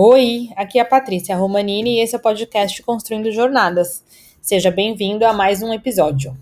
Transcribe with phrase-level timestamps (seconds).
[0.00, 4.04] Oi, aqui é a Patrícia Romanini e esse é o podcast Construindo Jornadas.
[4.40, 6.38] Seja bem-vindo a mais um episódio.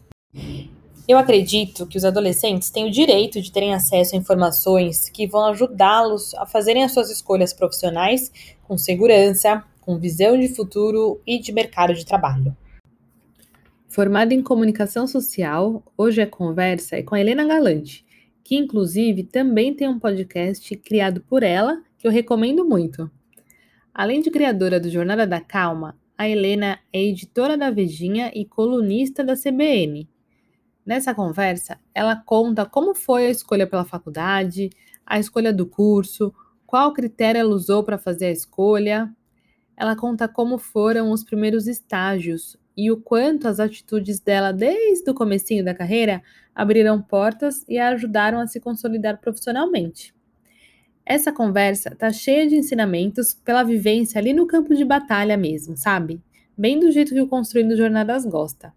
[1.09, 5.46] Eu acredito que os adolescentes têm o direito de terem acesso a informações que vão
[5.46, 8.31] ajudá-los a fazerem as suas escolhas profissionais
[8.65, 12.54] com segurança, com visão de futuro e de mercado de trabalho.
[13.88, 18.05] Formada em comunicação social, hoje a conversa é com a Helena Galante,
[18.45, 23.10] que inclusive também tem um podcast criado por ela que eu recomendo muito.
[23.98, 29.24] Além de criadora do Jornada da Calma, a Helena é editora da Vejinha e colunista
[29.24, 30.06] da CBN.
[30.84, 34.69] Nessa conversa, ela conta como foi a escolha pela faculdade,
[35.06, 36.30] a escolha do curso,
[36.66, 39.10] qual critério ela usou para fazer a escolha.
[39.74, 45.14] Ela conta como foram os primeiros estágios e o quanto as atitudes dela desde o
[45.14, 46.22] comecinho da carreira
[46.55, 50.14] abriram portas e a ajudaram a se consolidar profissionalmente.
[51.09, 56.20] Essa conversa tá cheia de ensinamentos pela vivência ali no campo de batalha mesmo, sabe?
[56.58, 58.75] Bem do jeito que o Construindo Jornadas gosta.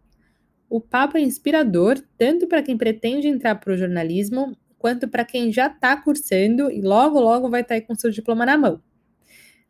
[0.69, 5.51] O papo é inspirador tanto para quem pretende entrar para o jornalismo, quanto para quem
[5.51, 8.79] já está cursando e logo logo vai estar tá aí com seu diploma na mão.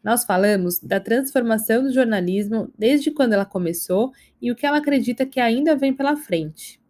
[0.03, 4.11] Nós falamos da transformação do jornalismo desde quando ela começou
[4.41, 6.81] e o que ela acredita que ainda vem pela frente.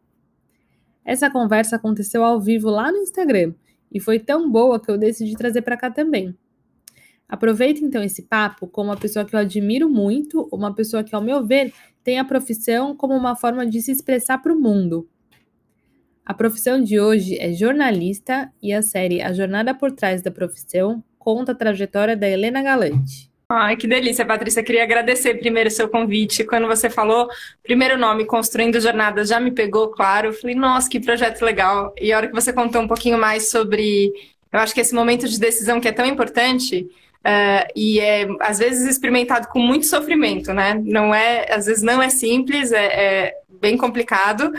[1.06, 3.54] Essa conversa aconteceu ao vivo lá no Instagram
[3.92, 6.36] e foi tão boa que eu decidi trazer para cá também.
[7.28, 11.22] Aproveita então esse papo com uma pessoa que eu admiro muito, uma pessoa que, ao
[11.22, 11.72] meu ver,
[12.04, 15.08] tem a profissão como uma forma de se expressar para o mundo.
[16.26, 21.04] A profissão de hoje é jornalista e a série A Jornada por Trás da Profissão
[21.18, 23.29] conta a trajetória da Helena Galante.
[23.52, 24.62] Ai, que delícia, Patrícia.
[24.62, 26.44] Queria agradecer primeiro o seu convite.
[26.44, 27.28] Quando você falou,
[27.64, 30.28] primeiro nome, Construindo Jornadas, já me pegou, claro.
[30.28, 31.92] Eu falei, nossa, que projeto legal.
[32.00, 34.14] E a hora que você contou um pouquinho mais sobre,
[34.54, 36.82] eu acho que esse momento de decisão que é tão importante,
[37.26, 40.80] uh, e é, às vezes, experimentado com muito sofrimento, né?
[40.86, 44.54] Não é, às vezes não é simples, é, é bem complicado.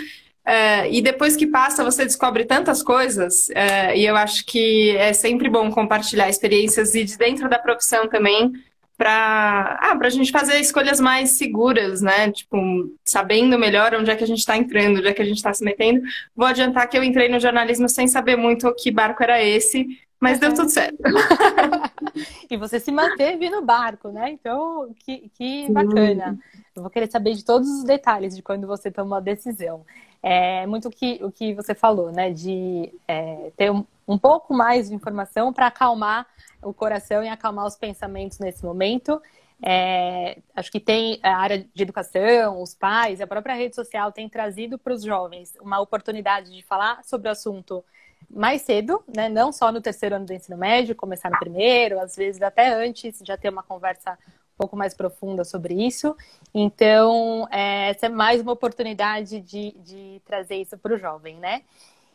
[0.45, 5.13] Uh, e depois que passa, você descobre tantas coisas, uh, e eu acho que é
[5.13, 8.53] sempre bom compartilhar experiências e de dentro da profissão também,
[9.01, 12.31] para ah, a gente fazer escolhas mais seguras, né?
[12.31, 12.59] Tipo,
[13.03, 15.55] sabendo melhor onde é que a gente está entrando, onde é que a gente está
[15.55, 16.03] se metendo.
[16.37, 19.87] Vou adiantar que eu entrei no jornalismo sem saber muito que barco era esse,
[20.21, 20.99] mas deu tudo certo.
[22.51, 24.33] e você se manteve no barco, né?
[24.33, 26.39] Então, que, que bacana.
[26.77, 29.83] Eu vou querer saber de todos os detalhes de quando você tomou a decisão.
[30.23, 32.33] É muito o que, o que você falou, né?
[32.33, 36.27] De é, ter um, um pouco mais de informação para acalmar
[36.61, 39.23] o coração e acalmar os pensamentos nesse momento.
[39.63, 44.29] É, acho que tem a área de educação, os pais, a própria rede social tem
[44.29, 47.85] trazido para os jovens uma oportunidade de falar sobre o assunto
[48.29, 49.29] mais cedo, né?
[49.29, 53.21] não só no terceiro ano do ensino médio, começar no primeiro, às vezes até antes,
[53.25, 54.19] já ter uma conversa
[54.55, 56.17] um pouco mais profunda sobre isso.
[56.53, 61.63] Então, é, essa é mais uma oportunidade de, de trazer isso para o jovem, né?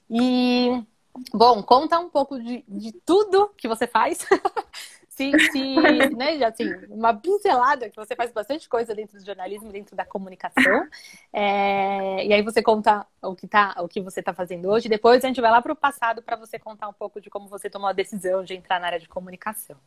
[0.09, 0.83] E
[1.33, 4.27] Bom, conta um pouco de, de tudo que você faz.
[5.15, 5.75] se, se
[6.15, 10.87] né, assim, uma pincelada, que você faz bastante coisa dentro do jornalismo, dentro da comunicação.
[11.31, 14.89] É, e aí você conta o que, tá, o que você está fazendo hoje.
[14.89, 17.47] Depois a gente vai lá para o passado para você contar um pouco de como
[17.47, 19.77] você tomou a decisão de entrar na área de comunicação.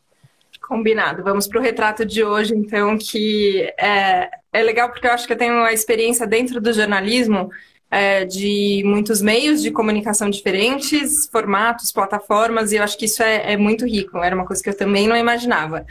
[0.62, 1.22] Combinado.
[1.22, 5.32] Vamos para o retrato de hoje, então, que é, é legal porque eu acho que
[5.34, 7.50] eu tenho uma experiência dentro do jornalismo
[7.90, 13.52] é, de muitos meios de comunicação diferentes, formatos, plataformas, e eu acho que isso é,
[13.52, 15.86] é muito rico, era uma coisa que eu também não imaginava.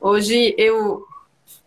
[0.00, 1.04] Hoje eu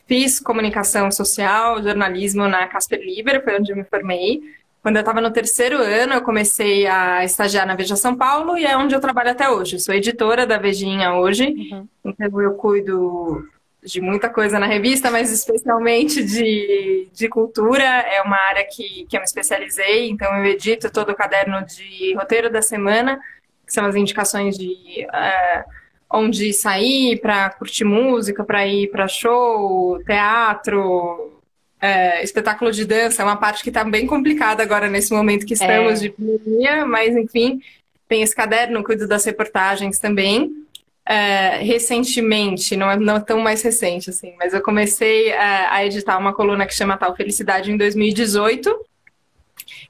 [0.07, 4.41] fiz comunicação social, jornalismo na Casper Liber, foi onde eu me formei.
[4.81, 8.65] Quando eu estava no terceiro ano, eu comecei a estagiar na Veja São Paulo e
[8.65, 9.77] é onde eu trabalho até hoje.
[9.77, 11.87] Eu sou editora da Vejinha hoje, uhum.
[12.03, 13.47] então eu cuido
[13.85, 17.83] de muita coisa na revista, mas especialmente de, de cultura.
[17.83, 22.13] É uma área que, que eu me especializei, então eu edito todo o caderno de
[22.15, 23.19] roteiro da semana,
[23.65, 25.69] que são as indicações de uh,
[26.11, 31.41] onde sair para curtir música, para ir para show, teatro,
[31.81, 33.21] uh, espetáculo de dança.
[33.21, 36.03] É uma parte que está bem complicada agora nesse momento que estamos é.
[36.03, 37.61] de pandemia, mas enfim,
[38.07, 40.65] tem esse caderno, cuido das reportagens também.
[41.07, 45.85] É, recentemente, não é, não é tão mais recente assim, mas eu comecei a, a
[45.85, 48.75] editar uma coluna que chama Tal Felicidade em 2018.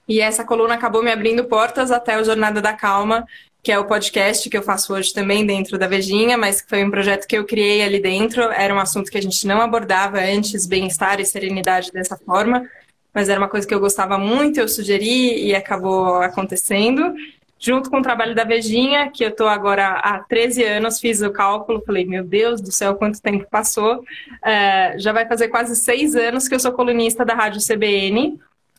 [0.08, 3.26] E essa coluna acabou me abrindo portas até o Jornada da Calma,
[3.64, 6.84] que é o podcast que eu faço hoje também dentro da Vejinha, mas que foi
[6.84, 8.44] um projeto que eu criei ali dentro.
[8.52, 12.70] Era um assunto que a gente não abordava antes, bem-estar e serenidade dessa forma,
[13.12, 17.16] mas era uma coisa que eu gostava muito, eu sugeri e acabou acontecendo.
[17.60, 21.32] Junto com o trabalho da Vejinha, que eu estou agora há 13 anos, fiz o
[21.32, 24.04] cálculo, falei, meu Deus do céu, quanto tempo passou.
[24.44, 28.38] É, já vai fazer quase seis anos que eu sou colunista da Rádio CBN,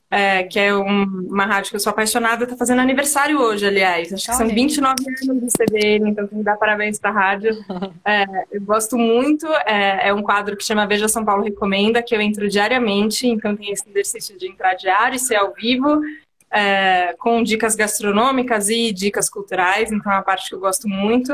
[0.09, 4.13] é, que é um, uma rádio que eu sou apaixonada, está fazendo aniversário hoje, aliás.
[4.13, 7.53] Acho que são 29 anos de CBN, então tem que dar parabéns para a rádio.
[8.05, 12.15] É, eu gosto muito, é, é, um quadro que chama Veja São Paulo Recomenda, que
[12.15, 16.01] eu entro diariamente, então tem esse exercício de entrar diário e ser ao vivo
[16.51, 21.33] é, com dicas gastronômicas e dicas culturais, então é uma parte que eu gosto muito.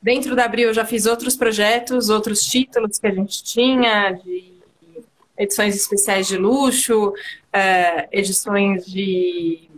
[0.00, 4.52] Dentro da Abril eu já fiz outros projetos, outros títulos que a gente tinha, de
[5.36, 7.12] edições especiais de luxo,
[7.52, 9.68] é, edições de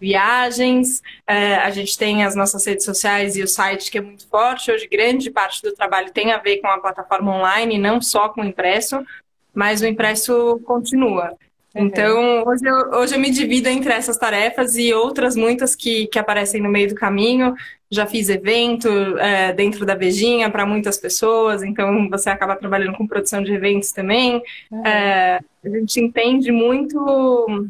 [0.00, 1.02] viagens.
[1.26, 4.70] É, a gente tem as nossas redes sociais e o site que é muito forte.
[4.70, 8.42] Hoje, grande parte do trabalho tem a ver com a plataforma online, não só com
[8.42, 9.04] o impresso,
[9.54, 11.36] mas o impresso continua.
[11.74, 11.86] Uhum.
[11.86, 16.18] Então, hoje eu, hoje eu me divido entre essas tarefas e outras muitas que, que
[16.18, 17.54] aparecem no meio do caminho.
[17.90, 18.88] Já fiz evento
[19.18, 23.92] é, dentro da Vejinha para muitas pessoas, então você acaba trabalhando com produção de eventos
[23.92, 24.42] também.
[24.70, 24.86] Uhum.
[24.86, 27.68] É, a gente entende muito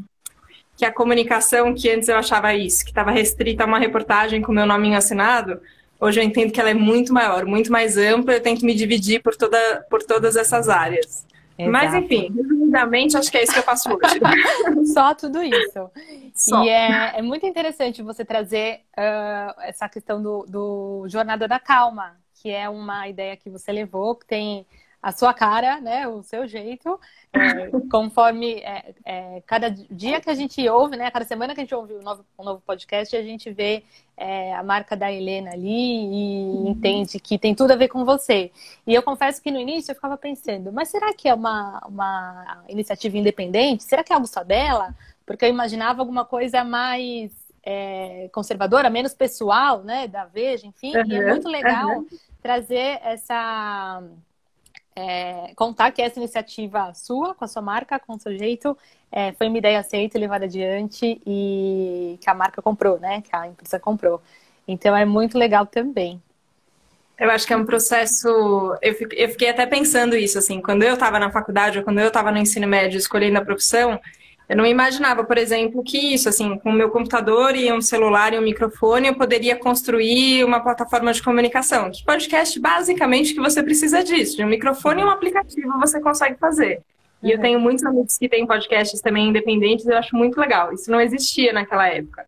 [0.76, 4.52] que a comunicação, que antes eu achava isso, que estava restrita a uma reportagem com
[4.52, 5.60] meu nominho assinado,
[6.00, 8.74] hoje eu entendo que ela é muito maior, muito mais ampla, eu tenho que me
[8.74, 9.58] dividir por, toda,
[9.90, 11.26] por todas essas áreas.
[11.58, 11.72] Exato.
[11.72, 14.20] Mas, enfim, resumidamente, acho que é isso que eu faço hoje.
[14.94, 15.90] Só tudo isso.
[16.32, 16.62] Só.
[16.62, 22.16] E é, é, muito interessante você trazer uh, essa questão do, do Jornada da Calma,
[22.34, 24.64] que é uma ideia que você levou, que tem
[25.02, 26.98] a sua cara, né, o seu jeito,
[27.32, 31.64] é, conforme é, é, cada dia que a gente ouve, né, cada semana que a
[31.64, 33.84] gente ouve um novo, um novo podcast, a gente vê
[34.16, 36.68] é, a marca da Helena ali e uhum.
[36.68, 38.50] entende que tem tudo a ver com você.
[38.86, 42.64] E eu confesso que no início eu ficava pensando, mas será que é uma, uma
[42.68, 43.84] iniciativa independente?
[43.84, 44.94] Será que é algo só dela?
[45.24, 47.30] Porque eu imaginava alguma coisa mais
[47.62, 50.96] é, conservadora, menos pessoal, né, da Veja, enfim.
[50.96, 52.06] Uhum, e é muito legal uhum.
[52.42, 54.02] trazer essa
[54.98, 58.76] é, contar que essa iniciativa sua, com a sua marca, com o seu jeito,
[59.12, 63.22] é, foi uma ideia aceita, levada adiante e que a marca comprou, né?
[63.22, 64.20] Que a empresa comprou.
[64.66, 66.20] Então é muito legal também.
[67.16, 68.28] Eu acho que é um processo.
[68.82, 68.94] Eu
[69.28, 72.38] fiquei até pensando isso, assim, quando eu estava na faculdade ou quando eu estava no
[72.38, 74.00] ensino médio escolhendo a profissão,
[74.48, 78.32] eu não imaginava, por exemplo, que isso, assim, com o meu computador e um celular
[78.32, 81.90] e um microfone, eu poderia construir uma plataforma de comunicação.
[81.90, 84.38] Que podcast, basicamente, que você precisa disso.
[84.38, 86.80] De um microfone e um aplicativo você consegue fazer.
[87.22, 87.32] E uhum.
[87.32, 90.72] eu tenho muitos amigos que têm podcasts também independentes, eu acho muito legal.
[90.72, 92.24] Isso não existia naquela época.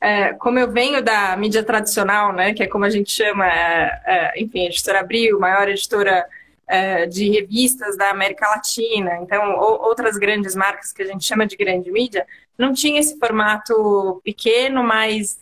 [0.00, 4.02] É, como eu venho da mídia tradicional, né, que é como a gente chama, é,
[4.06, 6.26] é, enfim, editora Abril, maior editora
[6.70, 11.44] é, de revistas da América Latina, então ou, outras grandes marcas que a gente chama
[11.44, 12.24] de grande mídia,
[12.56, 15.36] não tinha esse formato pequeno, mais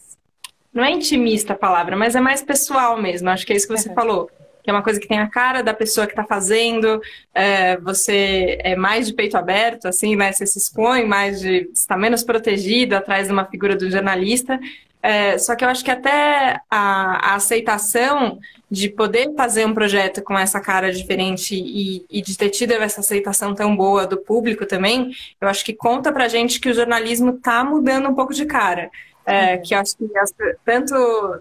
[0.73, 3.29] não é intimista a palavra, mas é mais pessoal mesmo.
[3.29, 3.95] Acho que é isso que você uhum.
[3.95, 4.31] falou.
[4.63, 7.01] Que é uma coisa que tem a cara da pessoa que está fazendo,
[7.35, 10.33] é, você é mais de peito aberto, assim, né?
[10.33, 11.69] Você se expõe mais de.
[11.73, 14.59] está menos protegido atrás de uma figura do jornalista.
[15.03, 20.23] É, só que eu acho que até a, a, aceitação de poder fazer um projeto
[20.23, 24.67] com essa cara diferente e, e, de ter tido essa aceitação tão boa do público
[24.67, 28.45] também, eu acho que conta pra gente que o jornalismo está mudando um pouco de
[28.45, 28.91] cara.
[29.25, 29.63] É, uhum.
[29.63, 30.35] que eu acho que as,
[30.65, 30.95] tanto,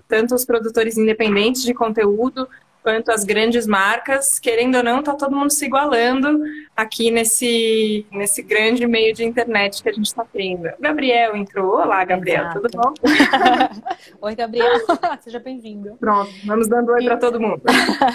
[0.09, 2.47] tanto os produtores independentes de conteúdo
[2.87, 6.41] quanto as grandes marcas, querendo ou não, está todo mundo se igualando
[6.73, 10.69] aqui nesse, nesse grande meio de internet que a gente está tendo.
[10.79, 11.81] Gabriel entrou.
[11.81, 12.61] Olá, Gabriel, Exato.
[12.61, 12.93] tudo bom?
[14.21, 14.71] oi, Gabriel,
[15.19, 15.97] seja bem-vindo.
[15.97, 17.05] Pronto, vamos dando oi e...
[17.07, 17.61] para todo mundo.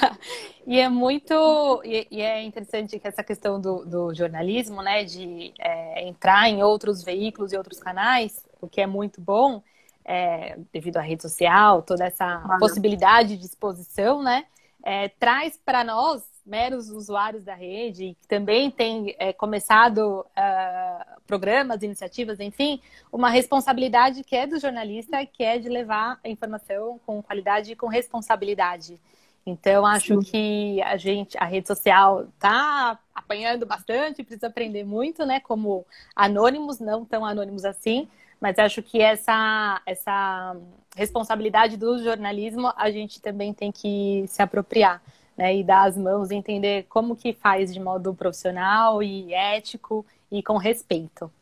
[0.67, 1.83] e é muito.
[1.85, 6.63] E, e, é interessante que essa questão do, do jornalismo, né, de é, entrar em
[6.63, 9.63] outros veículos e outros canais, o que é muito bom.
[10.03, 14.47] É, devido à rede social, toda essa possibilidade de exposição, né?
[14.83, 21.83] É, traz para nós, meros usuários da rede, que também tem é, começado uh, programas,
[21.83, 22.81] iniciativas, enfim,
[23.13, 27.77] uma responsabilidade que é do jornalista, que é de levar a informação com qualidade e
[27.77, 28.99] com responsabilidade.
[29.45, 30.31] Então, acho Sim.
[30.31, 35.41] que a gente, a rede social está apanhando bastante, precisa aprender muito, né?
[35.41, 35.85] Como
[36.15, 38.09] anônimos, não tão anônimos assim,
[38.41, 40.57] mas acho que essa, essa
[40.97, 45.03] responsabilidade do jornalismo a gente também tem que se apropriar.
[45.35, 50.43] Né, e dar as mãos entender como que faz de modo profissional e ético e
[50.43, 51.33] com respeito.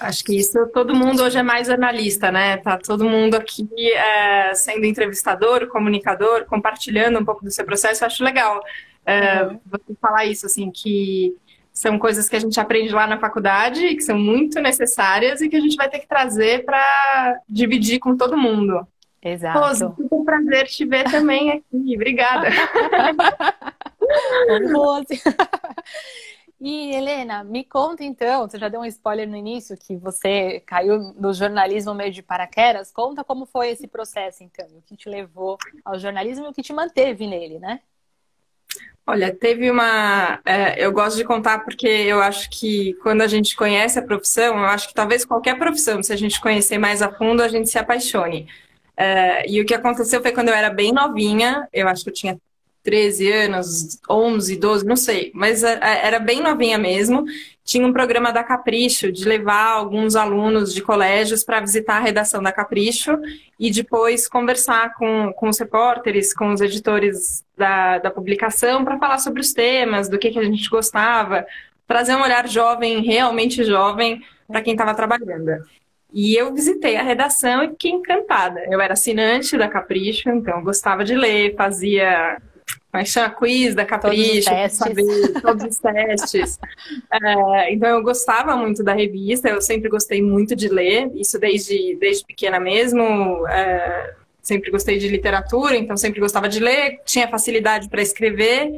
[0.00, 2.56] Acho que isso todo mundo hoje é mais jornalista, né?
[2.56, 8.02] Tá todo mundo aqui é, sendo entrevistador, comunicador, compartilhando um pouco do seu processo.
[8.02, 8.62] Eu acho legal
[9.04, 9.60] é, uhum.
[9.66, 11.36] você falar isso, assim, que
[11.76, 15.56] são coisas que a gente aprende lá na faculdade, que são muito necessárias e que
[15.56, 18.88] a gente vai ter que trazer para dividir com todo mundo.
[19.20, 19.58] Exato.
[19.58, 21.66] Rose, um prazer te ver também aqui.
[21.94, 22.48] Obrigada.
[24.72, 25.22] Rose.
[26.58, 30.98] E Helena, me conta então, você já deu um spoiler no início que você caiu
[30.98, 32.90] no jornalismo meio de paraquedas.
[32.90, 36.62] Conta como foi esse processo então, o que te levou ao jornalismo e o que
[36.62, 37.80] te manteve nele, né?
[39.08, 40.40] Olha, teve uma.
[40.44, 44.58] É, eu gosto de contar porque eu acho que quando a gente conhece a profissão,
[44.58, 47.68] eu acho que talvez qualquer profissão, se a gente conhecer mais a fundo, a gente
[47.70, 48.48] se apaixone.
[48.96, 52.14] É, e o que aconteceu foi quando eu era bem novinha, eu acho que eu
[52.14, 52.40] tinha
[52.86, 57.24] 13 anos, 11, 12, não sei, mas é, é, era bem novinha mesmo.
[57.64, 62.40] Tinha um programa da Capricho de levar alguns alunos de colégios para visitar a redação
[62.40, 63.18] da Capricho
[63.58, 69.18] e depois conversar com, com os repórteres, com os editores da, da publicação para falar
[69.18, 71.44] sobre os temas, do que, que a gente gostava,
[71.88, 75.60] trazer um olhar jovem, realmente jovem, para quem estava trabalhando.
[76.12, 78.64] E eu visitei a redação e fiquei encantada.
[78.70, 82.40] Eu era assinante da Capricho, então gostava de ler, fazia
[82.96, 86.58] mas chama quiz da Capricho, todos os saber todos os testes.
[87.12, 91.94] É, então eu gostava muito da revista, eu sempre gostei muito de ler, isso desde,
[92.00, 93.46] desde pequena mesmo.
[93.48, 98.72] É, sempre gostei de literatura, então sempre gostava de ler, tinha facilidade para escrever.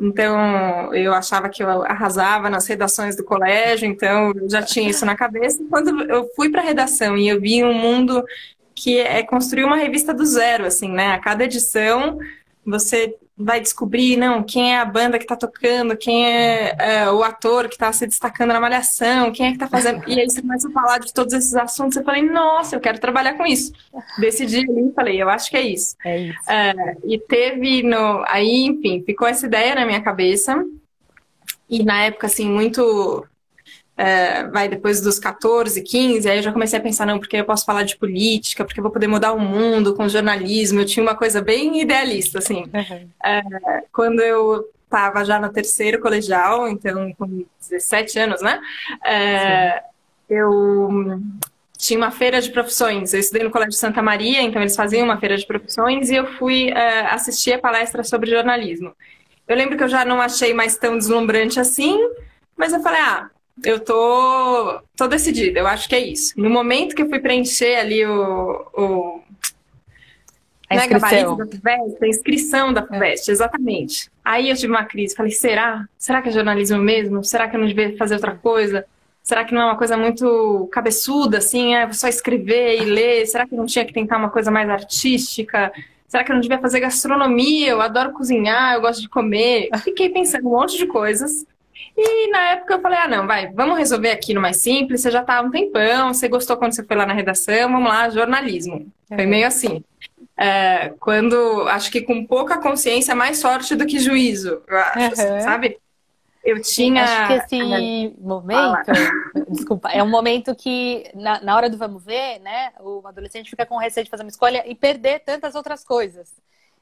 [0.00, 5.04] Então, eu achava que eu arrasava nas redações do colégio, então eu já tinha isso
[5.04, 5.62] na cabeça.
[5.68, 8.24] Quando eu fui para a redação e eu vi um mundo
[8.74, 11.12] que é construir uma revista do zero, assim, né?
[11.12, 12.18] A cada edição
[12.64, 17.22] você vai descobrir, não, quem é a banda que tá tocando, quem é, é o
[17.22, 20.02] ator que tá se destacando na malhação, quem é que tá fazendo.
[20.06, 21.96] E aí você começa a falar de todos esses assuntos.
[21.96, 23.72] Eu falei, nossa, eu quero trabalhar com isso.
[24.18, 25.96] Decidi ali e falei, eu acho que é isso.
[26.04, 26.50] É isso.
[26.50, 28.22] É, e teve no.
[28.26, 30.64] Aí, enfim, ficou essa ideia na minha cabeça.
[31.68, 33.26] E na época, assim, muito
[34.00, 37.44] é, vai depois dos 14, 15, aí eu já comecei a pensar, não, porque eu
[37.44, 40.80] posso falar de política, porque eu vou poder mudar o mundo com jornalismo.
[40.80, 42.62] Eu tinha uma coisa bem idealista, assim.
[42.62, 43.08] Uhum.
[43.22, 43.42] É,
[43.92, 48.58] quando eu estava já no terceiro colegial, então com 17 anos, né?
[49.04, 49.82] É,
[50.30, 51.20] eu
[51.76, 53.12] tinha uma feira de profissões.
[53.12, 56.26] Eu estudei no Colégio Santa Maria, então eles faziam uma feira de profissões e eu
[56.38, 58.96] fui é, assistir a palestra sobre jornalismo.
[59.46, 61.98] Eu lembro que eu já não achei mais tão deslumbrante assim,
[62.56, 63.28] mas eu falei, ah,
[63.64, 66.34] eu tô, tô decidida, eu acho que é isso.
[66.36, 68.66] No momento que eu fui preencher ali o.
[68.74, 69.20] o
[70.68, 71.36] a é inscrição.
[71.36, 73.32] da FUVEST, a inscrição da FUVEST, é.
[73.32, 74.10] exatamente.
[74.24, 75.84] Aí eu tive uma crise, falei, será?
[75.98, 77.24] Será que é jornalismo mesmo?
[77.24, 78.86] Será que eu não devia fazer outra coisa?
[79.22, 83.26] Será que não é uma coisa muito cabeçuda, assim, é só escrever e ler?
[83.26, 85.72] Será que não tinha que tentar uma coisa mais artística?
[86.08, 87.68] Será que eu não devia fazer gastronomia?
[87.68, 89.68] Eu adoro cozinhar, eu gosto de comer.
[89.84, 91.44] Fiquei pensando um monte de coisas.
[91.96, 95.10] E na época eu falei, ah, não, vai, vamos resolver aqui no mais simples, você
[95.10, 98.08] já tá há um tempão, você gostou quando você foi lá na redação, vamos lá,
[98.08, 98.90] jornalismo.
[99.08, 99.84] Foi meio assim.
[100.36, 105.40] É, quando, acho que com pouca consciência, mais sorte do que juízo, eu acho, uhum.
[105.40, 105.78] sabe?
[106.42, 107.02] Eu tinha...
[107.02, 108.92] Acho que esse momento,
[109.50, 113.66] desculpa, é um momento que, na, na hora do vamos ver, né, o adolescente fica
[113.66, 116.32] com receio de fazer uma escolha e perder tantas outras coisas.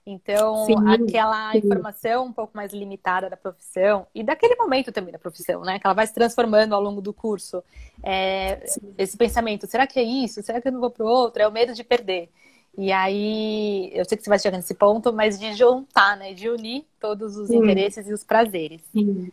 [0.06, 1.58] Então, sim, aquela sim.
[1.58, 5.78] informação um pouco mais limitada da profissão e daquele momento também da profissão, né?
[5.78, 7.62] Que ela vai se transformando ao longo do curso.
[8.02, 8.64] É,
[8.96, 10.42] esse pensamento, será que é isso?
[10.42, 11.42] Será que eu não vou para o outro?
[11.42, 12.30] É o medo de perder.
[12.76, 16.32] E aí, eu sei que você vai chegar nesse ponto, mas de juntar, né?
[16.32, 17.56] De unir todos os sim.
[17.56, 18.82] interesses e os prazeres.
[18.92, 19.30] Sim.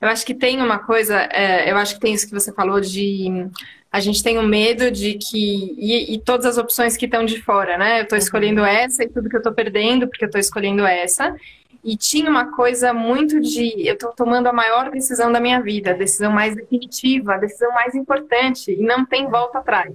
[0.00, 2.80] Eu acho que tem uma coisa, é, eu acho que tem isso que você falou
[2.80, 3.50] de
[3.90, 5.74] a gente tem o um medo de que.
[5.78, 8.00] E, e, todas as opções que estão de fora, né?
[8.00, 8.22] Eu estou uhum.
[8.22, 11.34] escolhendo essa e tudo que eu estou perdendo porque eu estou escolhendo essa.
[11.82, 13.86] E tinha uma coisa muito de.
[13.86, 17.72] Eu estou tomando a maior decisão da minha vida, a decisão mais definitiva, a decisão
[17.72, 19.94] mais importante, e não tem volta atrás.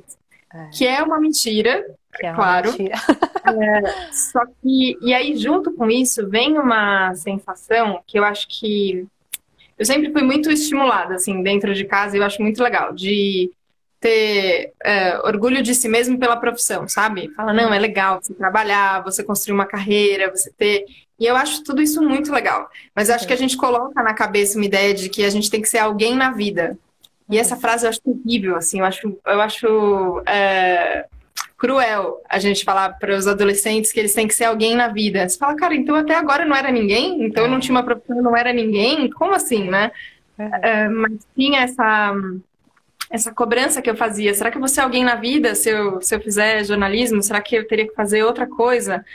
[0.51, 0.69] É.
[0.71, 1.85] Que é uma mentira,
[2.19, 2.69] é claro.
[2.69, 2.95] Uma mentira.
[3.85, 4.97] é, só que.
[5.01, 9.05] E aí, junto com isso, vem uma sensação que eu acho que.
[9.77, 13.51] Eu sempre fui muito estimulada, assim, dentro de casa, e eu acho muito legal, de
[13.99, 17.29] ter é, orgulho de si mesmo pela profissão, sabe?
[17.29, 20.85] Fala, não, é legal você trabalhar, você construir uma carreira, você ter.
[21.17, 22.69] E eu acho tudo isso muito legal.
[22.93, 25.49] Mas eu acho que a gente coloca na cabeça uma ideia de que a gente
[25.49, 26.77] tem que ser alguém na vida.
[27.29, 31.05] E essa frase eu acho terrível, assim, eu acho, eu acho é,
[31.63, 35.27] cruel a gente falar para os adolescentes que eles têm que ser alguém na vida.
[35.27, 37.23] Você fala, cara, então até agora não era ninguém?
[37.23, 39.09] Então eu não tinha uma profissão, não era ninguém?
[39.09, 39.89] Como assim, né?
[40.37, 42.13] É, mas tinha essa
[43.09, 44.33] essa cobrança que eu fazia.
[44.33, 47.23] Será que eu vou ser alguém na vida se eu, se eu fizer jornalismo?
[47.23, 49.05] Será que eu teria que fazer outra coisa?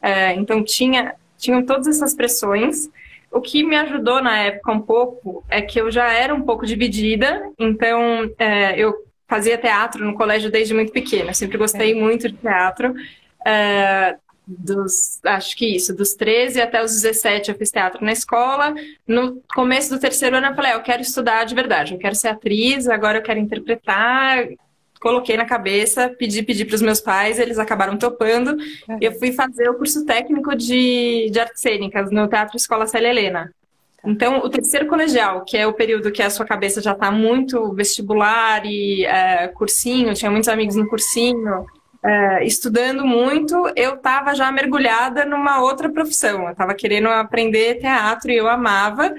[0.00, 2.88] É, então, tinha, tinham todas essas pressões.
[3.32, 6.66] o que me ajudou na época um pouco é que eu já era um pouco
[6.66, 11.94] dividida, então é, eu fazia teatro no colégio desde muito pequena, sempre gostei é.
[11.94, 12.94] muito de teatro.
[13.46, 14.16] É,
[14.46, 18.74] dos, acho que isso, dos 13 até os 17 eu fiz teatro na escola.
[19.06, 22.14] No começo do terceiro ano eu falei, ah, eu quero estudar de verdade, eu quero
[22.14, 24.46] ser atriz, agora eu quero interpretar.
[25.00, 28.56] Coloquei na cabeça, pedi, pedi para os meus pais, eles acabaram topando.
[28.88, 28.98] Uhum.
[29.00, 33.52] Eu fui fazer o curso técnico de, de artes cênicas no Teatro Escola Célia Helena.
[34.06, 37.72] Então, o terceiro colegial, que é o período que a sua cabeça já está muito
[37.74, 41.66] vestibular e é, cursinho, tinha muitos amigos no cursinho,
[42.04, 46.44] é, estudando muito, eu estava já mergulhada numa outra profissão.
[46.44, 49.12] Eu estava querendo aprender teatro e eu amava.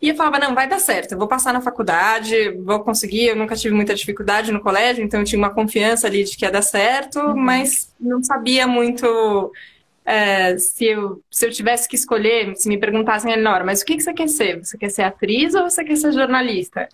[0.00, 3.26] E eu falava, não, vai dar certo, eu vou passar na faculdade, vou conseguir.
[3.26, 6.44] Eu nunca tive muita dificuldade no colégio, então eu tinha uma confiança ali de que
[6.44, 7.36] ia dar certo, uhum.
[7.36, 9.52] mas não sabia muito
[10.04, 13.96] é, se, eu, se eu tivesse que escolher, se me perguntassem, Elinor, mas o que,
[13.96, 14.64] que você quer ser?
[14.64, 16.88] Você quer ser atriz ou você quer ser jornalista?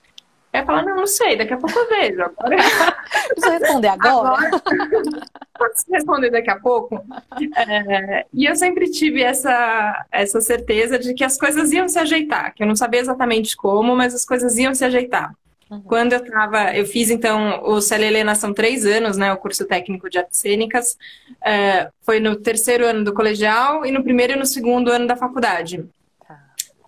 [0.53, 2.23] Aí falar, não, não sei, daqui a pouco eu vejo.
[2.23, 2.57] Agora...
[3.29, 4.29] Precisa responder agora?
[4.29, 4.51] agora...
[5.59, 7.05] Posso responder daqui a pouco?
[7.57, 12.55] É, e eu sempre tive essa, essa certeza de que as coisas iam se ajeitar,
[12.55, 15.33] que eu não sabia exatamente como, mas as coisas iam se ajeitar.
[15.71, 15.83] Uhum.
[15.83, 19.67] Quando eu estava, eu fiz então o Célia Helena são três anos, né, o curso
[19.67, 20.97] técnico de artes cênicas,
[21.45, 25.17] é, foi no terceiro ano do colegial e no primeiro e no segundo ano da
[25.17, 25.85] faculdade.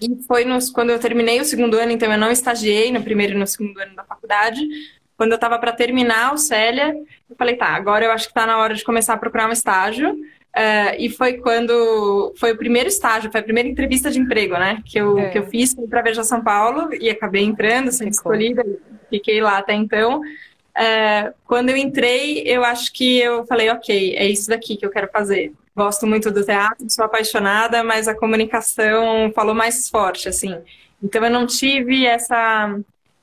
[0.00, 3.34] E foi nos, quando eu terminei o segundo ano, então eu não estagiei no primeiro
[3.34, 4.66] e no segundo ano da faculdade.
[5.14, 6.96] Quando eu estava para terminar o Célia,
[7.28, 9.52] eu falei, tá, agora eu acho que está na hora de começar a procurar um
[9.52, 10.16] estágio.
[10.57, 14.83] Uh, e foi quando foi o primeiro estágio, foi a primeira entrevista de emprego, né?
[14.85, 15.30] Que eu, é.
[15.30, 18.64] que eu fiz para Veja São Paulo e acabei entrando, sendo escolhida,
[19.09, 20.21] fiquei lá até então.
[20.21, 24.90] Uh, quando eu entrei, eu acho que eu falei, ok, é isso daqui que eu
[24.90, 25.52] quero fazer.
[25.76, 30.57] Gosto muito do teatro, sou apaixonada, mas a comunicação falou mais forte, assim.
[31.02, 32.76] Então eu não tive essa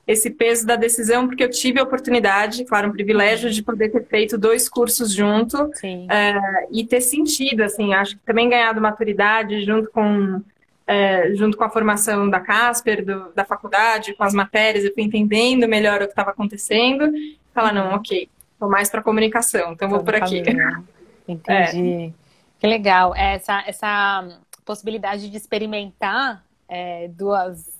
[0.08, 4.06] esse peso da decisão, porque eu tive a oportunidade, claro, um privilégio de poder ter
[4.06, 5.70] feito dois cursos junto
[6.10, 6.34] é,
[6.72, 10.42] e ter sentido, assim, acho que também ganhado maturidade junto com,
[10.86, 15.02] é, junto com a formação da Casper, do, da faculdade, com as matérias, eu fui
[15.02, 17.12] entendendo melhor o que estava acontecendo,
[17.52, 20.42] falar, não, ok, estou mais para comunicação, então vou por aqui.
[21.28, 22.04] Entendi.
[22.04, 22.12] É.
[22.58, 23.14] Que legal.
[23.14, 24.26] Essa, essa
[24.64, 27.77] possibilidade de experimentar é, duas,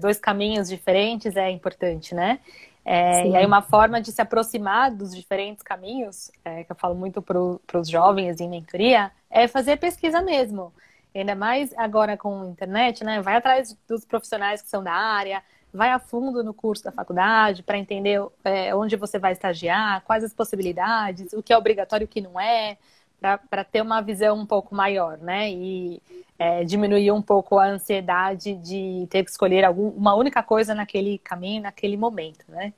[0.00, 2.40] dois caminhos diferentes é importante, né?
[2.84, 6.94] É, e aí uma forma de se aproximar dos diferentes caminhos, é, que eu falo
[6.94, 10.72] muito para os jovens em mentoria, é fazer pesquisa mesmo.
[11.14, 13.20] Ainda mais agora com a internet, né?
[13.20, 17.62] Vai atrás dos profissionais que são da área, vai a fundo no curso da faculdade
[17.62, 22.06] para entender é, onde você vai estagiar, quais as possibilidades, o que é obrigatório e
[22.06, 22.78] o que não é
[23.20, 25.50] para ter uma visão um pouco maior, né?
[25.50, 26.00] E
[26.38, 31.18] é, diminuir um pouco a ansiedade de ter que escolher algum, uma única coisa naquele
[31.18, 32.72] caminho, naquele momento, né?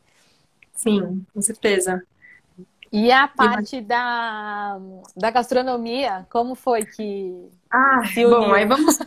[0.73, 2.03] Sim, com certeza.
[2.93, 3.81] E a parte e...
[3.81, 4.79] da,
[5.17, 7.49] da gastronomia, como foi que.
[7.71, 8.99] Ah, bom, aí vamos.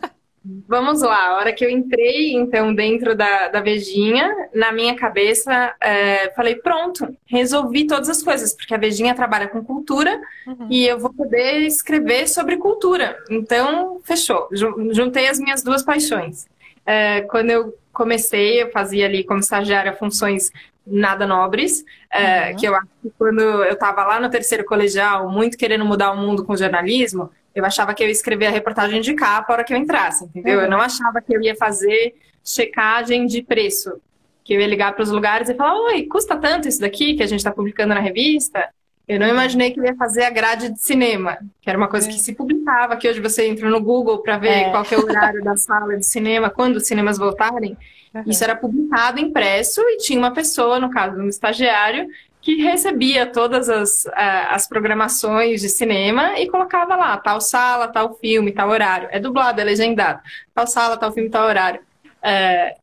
[0.68, 5.74] Vamos lá, a hora que eu entrei, então, dentro da, da Vejinha, na minha cabeça,
[5.80, 10.68] é, falei, pronto, resolvi todas as coisas, porque a Vejinha trabalha com cultura uhum.
[10.70, 13.18] e eu vou poder escrever sobre cultura.
[13.30, 14.50] Então, fechou,
[14.92, 16.46] juntei as minhas duas paixões.
[16.86, 20.52] É, quando eu comecei, eu fazia ali como estagiária funções
[20.86, 22.58] nada nobres, é, uhum.
[22.58, 26.18] que eu acho que quando eu estava lá no terceiro colegial, muito querendo mudar o
[26.18, 29.64] mundo com jornalismo, eu achava que eu ia escrever a reportagem de capa a hora
[29.64, 30.60] que eu entrasse, entendeu?
[30.60, 30.66] Uhum.
[30.66, 34.02] Eu não achava que eu ia fazer checagem de preço,
[34.44, 37.24] que eu ia ligar para os lugares e falar, oi, custa tanto isso daqui que
[37.24, 38.70] a gente está publicando na revista?
[39.08, 42.08] Eu não imaginei que eu ia fazer a grade de cinema, que era uma coisa
[42.08, 44.70] que se publicava, que hoje você entra no Google para ver é.
[44.70, 47.78] qual é o horário da sala de cinema, quando os cinemas voltarem.
[48.14, 48.24] Uhum.
[48.28, 52.08] Isso era publicado, impresso, e tinha uma pessoa, no caso, um estagiário,
[52.44, 58.52] que recebia todas as, as programações de cinema e colocava lá, tal sala, tal filme,
[58.52, 59.08] tal horário.
[59.12, 60.20] É dublado, é legendado.
[60.54, 61.80] Tal sala, tal filme, tal horário.
[62.22, 62.76] É,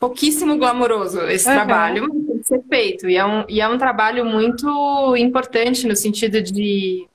[0.00, 1.54] pouquíssimo glamouroso esse uhum.
[1.54, 3.10] trabalho, tem que ser feito.
[3.10, 7.06] E é, um, e é um trabalho muito importante no sentido de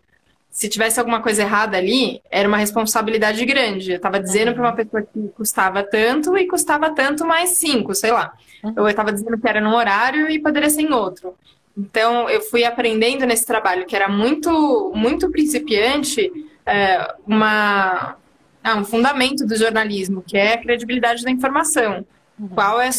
[0.61, 3.93] se tivesse alguma coisa errada ali, era uma responsabilidade grande.
[3.93, 8.11] Eu estava dizendo para uma pessoa que custava tanto e custava tanto mais cinco, sei
[8.11, 8.31] lá.
[8.63, 8.73] Uhum.
[8.77, 11.33] Eu estava dizendo que era num horário e poderia ser em outro.
[11.75, 16.31] Então, eu fui aprendendo nesse trabalho, que era muito, muito principiante,
[16.63, 18.15] é, uma,
[18.63, 22.05] ah, um fundamento do jornalismo, que é a credibilidade da informação.
[22.39, 22.49] Uhum.
[22.49, 22.91] Qual, é,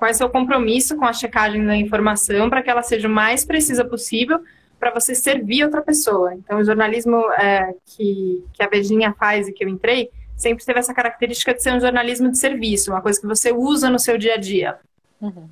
[0.00, 3.44] qual é seu compromisso com a checagem da informação para que ela seja o mais
[3.44, 4.40] precisa possível
[4.84, 6.34] para você servir outra pessoa.
[6.34, 10.78] Então, o jornalismo é, que, que a Vejinha faz e que eu entrei sempre teve
[10.78, 14.18] essa característica de ser um jornalismo de serviço, uma coisa que você usa no seu
[14.18, 14.78] dia a dia.
[15.22, 15.48] Uhum.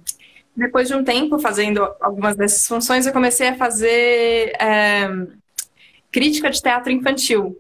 [0.55, 5.09] Depois de um tempo fazendo algumas dessas funções, eu comecei a fazer é,
[6.11, 7.57] crítica de teatro infantil.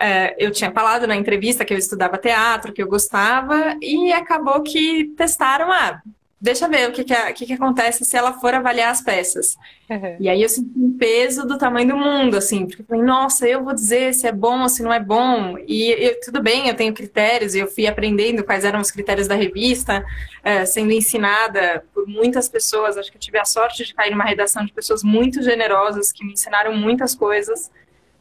[0.00, 4.60] É, eu tinha falado na entrevista que eu estudava teatro, que eu gostava, e acabou
[4.60, 6.02] que testaram, ah,
[6.40, 9.56] deixa ver o que, que, que, que acontece se ela for avaliar as peças.
[9.88, 10.16] Uhum.
[10.20, 13.48] E aí eu senti um peso do tamanho do mundo, assim, porque eu falei, nossa,
[13.48, 15.56] eu vou dizer se é bom ou se não é bom.
[15.66, 19.26] E eu, tudo bem, eu tenho critérios, e eu fui aprendendo quais eram os critérios
[19.26, 20.04] da revista,
[20.44, 22.98] é, sendo ensinada por muitas pessoas.
[22.98, 26.24] Acho que eu tive a sorte de cair numa redação de pessoas muito generosas que
[26.24, 27.70] me ensinaram muitas coisas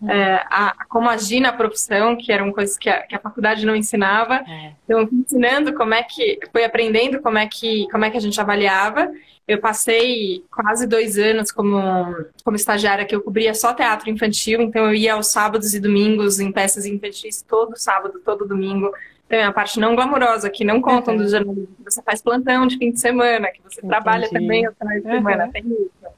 [0.08, 3.76] é, a, como agir na profissão, que eram coisas que a, que a faculdade não
[3.76, 4.44] ensinava.
[4.48, 4.74] É.
[4.84, 8.40] Então, ensinando como é que, foi aprendendo como é que, como é que a gente
[8.40, 9.12] avaliava.
[9.48, 14.88] Eu passei quase dois anos como, como estagiária que eu cobria só teatro infantil, então
[14.88, 18.92] eu ia aos sábados e domingos em peças infantis todo sábado, todo domingo.
[19.28, 21.22] Então é a parte não glamourosa, que não contam uhum.
[21.22, 23.88] do jornalismo, que você faz plantão de fim de semana, que você Entendi.
[23.88, 25.52] trabalha também finais de semana, uhum.
[25.52, 26.15] tem isso.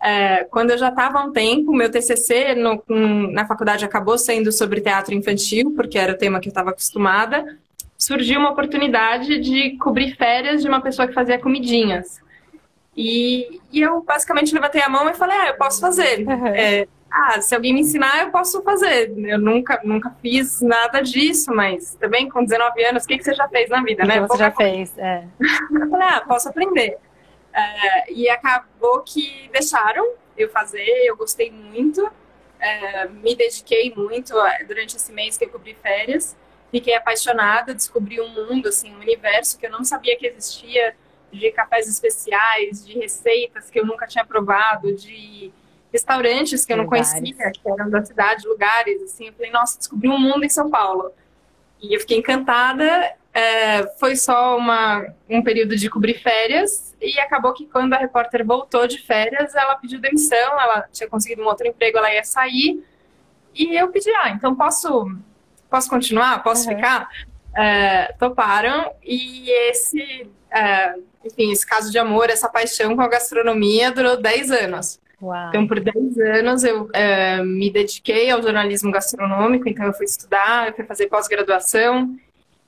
[0.00, 2.82] É, quando eu já estava há um tempo, meu TCC no,
[3.32, 7.58] na faculdade acabou sendo sobre teatro infantil, porque era o tema que eu estava acostumada.
[7.96, 12.20] Surgiu uma oportunidade de cobrir férias de uma pessoa que fazia comidinhas.
[12.96, 16.26] E, e eu basicamente levantei a mão e falei: Ah, eu posso fazer.
[16.26, 16.46] Uhum.
[16.48, 19.12] É, ah, se alguém me ensinar, eu posso fazer.
[19.16, 23.34] Eu nunca, nunca fiz nada disso, mas também com 19 anos, o que, que você
[23.34, 24.20] já fez na vida, né?
[24.20, 25.24] Que você já fez, é.
[25.40, 26.98] eu falei, ah, posso aprender.
[27.52, 32.08] É, e acabou que deixaram eu fazer, eu gostei muito,
[32.60, 36.36] é, me dediquei muito é, durante esse mês que eu cobri férias,
[36.70, 40.94] fiquei apaixonada, descobri um mundo, assim, um universo que eu não sabia que existia,
[41.30, 45.52] de cafés especiais, de receitas que eu nunca tinha provado, de
[45.92, 47.12] restaurantes que eu não lugares.
[47.12, 50.70] conhecia, que eram da cidade, lugares, assim, eu falei, nossa, descobri um mundo em São
[50.70, 51.12] Paulo.
[51.80, 57.52] E eu fiquei encantada é, foi só uma, um período de cobrir férias e acabou
[57.52, 61.64] que quando a repórter voltou de férias, ela pediu demissão, ela tinha conseguido um outro
[61.64, 62.84] emprego, ela ia sair.
[63.54, 65.16] E eu pedi, ah, então posso,
[65.70, 66.42] posso continuar?
[66.42, 66.74] Posso uhum.
[66.74, 67.08] ficar?
[67.56, 73.92] É, toparam e esse, é, enfim, esse caso de amor, essa paixão com a gastronomia
[73.92, 75.00] durou 10 anos.
[75.22, 75.48] Uau.
[75.48, 80.68] Então, por 10 anos eu é, me dediquei ao jornalismo gastronômico, então eu fui estudar,
[80.68, 82.16] eu fui fazer pós-graduação,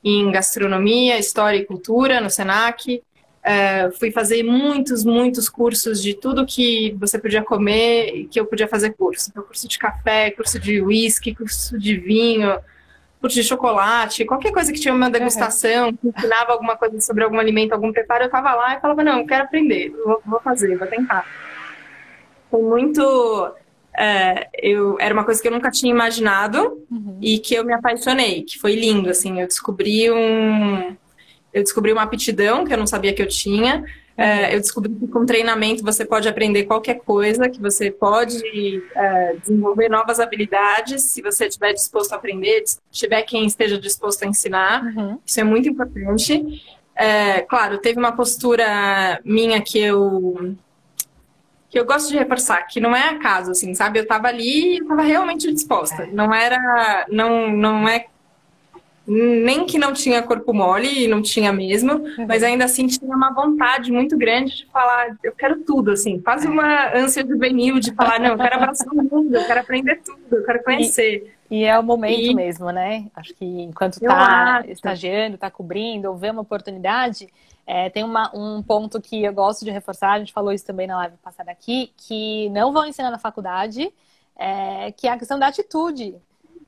[0.02, 3.02] em gastronomia, história e cultura no Senac.
[3.40, 8.44] Uh, fui fazer muitos, muitos cursos de tudo que você podia comer e que eu
[8.44, 9.30] podia fazer curso.
[9.30, 12.58] Então, curso de café, curso de whisky, curso de vinho,
[13.20, 17.38] curso de chocolate, qualquer coisa que tinha uma degustação, que ensinava alguma coisa sobre algum
[17.38, 20.76] alimento, algum preparo, eu estava lá e falava, não, eu quero aprender, vou, vou fazer,
[20.76, 21.26] vou tentar.
[22.50, 23.54] Foi muito
[23.96, 27.18] é, eu, era uma coisa que eu nunca tinha imaginado uhum.
[27.20, 30.96] e que eu me apaixonei, que foi lindo, assim, eu descobri um...
[31.52, 33.84] Eu descobri uma aptidão que eu não sabia que eu tinha.
[34.16, 34.52] É, uhum.
[34.52, 38.40] eu descobri que com treinamento você pode aprender qualquer coisa, que você pode
[38.94, 44.28] é, desenvolver novas habilidades se você estiver disposto a aprender, tiver quem esteja disposto a
[44.28, 44.84] ensinar.
[44.84, 45.18] Uhum.
[45.26, 46.62] Isso é muito importante.
[46.94, 50.54] É, claro, teve uma postura minha que eu
[51.70, 54.00] que eu gosto de reforçar, que não é acaso, assim, sabe?
[54.00, 56.02] Eu tava ali e eu tava realmente disposta.
[56.02, 56.06] É.
[56.06, 58.06] Não era, não, não é
[59.06, 62.26] nem que não tinha corpo mole, e não tinha mesmo, uhum.
[62.28, 66.46] mas ainda assim tinha uma vontade muito grande de falar, eu quero tudo, assim, quase
[66.46, 66.50] é.
[66.50, 70.20] uma ânsia juvenil de falar, não, eu quero abraçar o mundo, eu quero aprender tudo,
[70.30, 71.34] eu quero conhecer.
[71.50, 72.34] E, e é o momento e...
[72.34, 73.06] mesmo, né?
[73.16, 77.28] Acho que enquanto tá estagiando, tá cobrindo, ou vê uma oportunidade,
[77.66, 80.86] é, tem uma, um ponto que eu gosto de reforçar, a gente falou isso também
[80.86, 83.92] na live passada aqui, que não vão ensinar na faculdade,
[84.36, 86.14] é, que é a questão da atitude.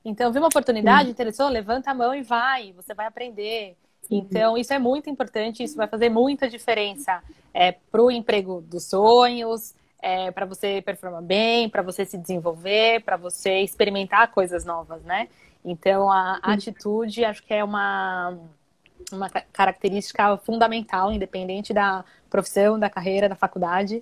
[0.04, 3.76] Então, viu uma oportunidade, interessou, levanta a mão e vai, você vai aprender.
[4.10, 7.22] Então, isso é muito importante, isso vai fazer muita diferença
[7.54, 13.02] é, para o emprego dos sonhos, é, para você performar bem, para você se desenvolver,
[13.04, 15.28] para você experimentar coisas novas, né?
[15.64, 18.36] Então, a, a atitude, acho que é uma
[19.12, 24.00] uma característica fundamental, independente da profissão, da carreira, da faculdade.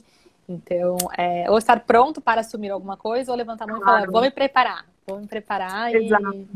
[0.48, 3.98] Então, é, ou estar pronto para assumir alguma coisa, ou levantar a mão claro.
[3.98, 6.34] e falar, vou me preparar, vou me preparar Exato.
[6.34, 6.46] e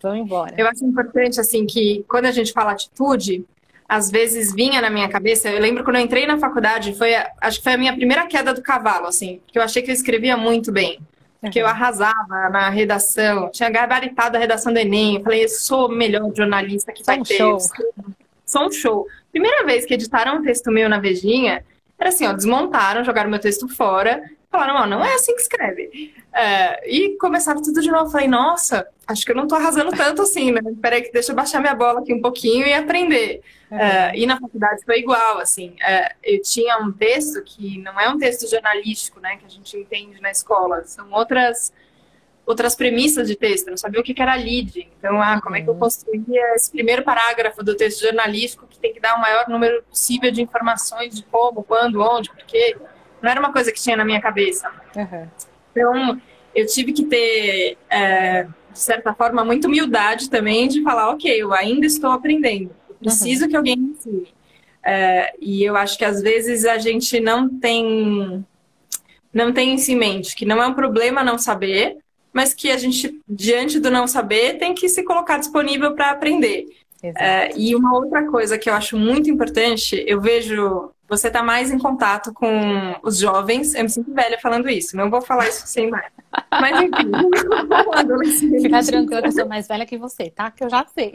[0.00, 0.54] vamos embora.
[0.56, 3.44] Eu acho importante, assim, que quando a gente fala atitude,
[3.88, 7.58] às vezes vinha na minha cabeça, eu lembro quando eu entrei na faculdade, foi, acho
[7.58, 10.36] que foi a minha primeira queda do cavalo, assim, porque eu achei que eu escrevia
[10.36, 11.00] muito bem
[11.50, 15.88] que eu arrasava na redação, tinha gabaritado a redação do Enem, eu falei, eu sou
[15.88, 17.36] o melhor jornalista que vai um ter.
[17.36, 17.58] Show.
[18.46, 19.06] Sou um show.
[19.30, 21.64] Primeira vez que editaram um texto meu na Vejinha,
[21.98, 24.22] era assim, ó, desmontaram, jogaram meu texto fora,
[24.52, 26.14] Falaram, ó, não é assim que escreve.
[26.30, 28.10] É, e começaram tudo de novo.
[28.10, 30.60] Falei, nossa, acho que eu não tô arrasando tanto assim, né?
[30.80, 33.40] Peraí, deixa eu baixar minha bola aqui um pouquinho e aprender.
[33.70, 33.78] Uhum.
[33.78, 35.74] É, e na faculdade foi igual, assim.
[35.80, 39.38] É, eu tinha um texto que não é um texto jornalístico, né?
[39.38, 40.84] Que a gente entende na escola.
[40.84, 41.72] São outras
[42.44, 44.90] outras premissas de texto, eu não sabia o que era lead.
[44.98, 45.78] Então, ah, como é que eu uhum.
[45.78, 50.30] construía esse primeiro parágrafo do texto jornalístico que tem que dar o maior número possível
[50.30, 52.76] de informações de como, quando, onde, por quê
[53.22, 54.70] não era uma coisa que tinha na minha cabeça.
[54.96, 55.28] Uhum.
[55.70, 56.20] Então,
[56.54, 61.52] eu tive que ter, é, de certa forma, muita humildade também de falar, ok, eu
[61.52, 63.50] ainda estou aprendendo, eu preciso uhum.
[63.50, 64.28] que alguém me ensine.
[64.84, 68.44] É, e eu acho que às vezes a gente não tem
[69.32, 71.96] não tem isso em mente, que não é um problema não saber,
[72.32, 76.66] mas que a gente, diante do não saber, tem que se colocar disponível para aprender.
[77.02, 81.70] É, e uma outra coisa que eu acho muito importante, eu vejo você está mais
[81.70, 83.74] em contato com os jovens.
[83.74, 86.10] Eu me sinto velha falando isso, não vou falar isso sem mais.
[86.50, 87.12] Mas enfim.
[88.62, 90.50] Fica tranquila que eu sou mais velha que você, tá?
[90.50, 91.12] Que eu já sei.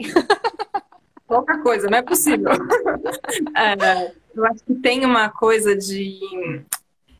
[1.26, 2.50] Pouca coisa, não é possível.
[3.56, 6.20] É, eu acho que tem uma coisa de.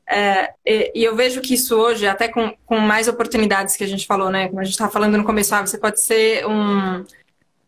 [0.09, 4.07] É, e eu vejo que isso hoje, até com, com mais oportunidades que a gente
[4.07, 4.49] falou, né?
[4.49, 7.05] Como a gente estava falando no começo, ah, você pode ser um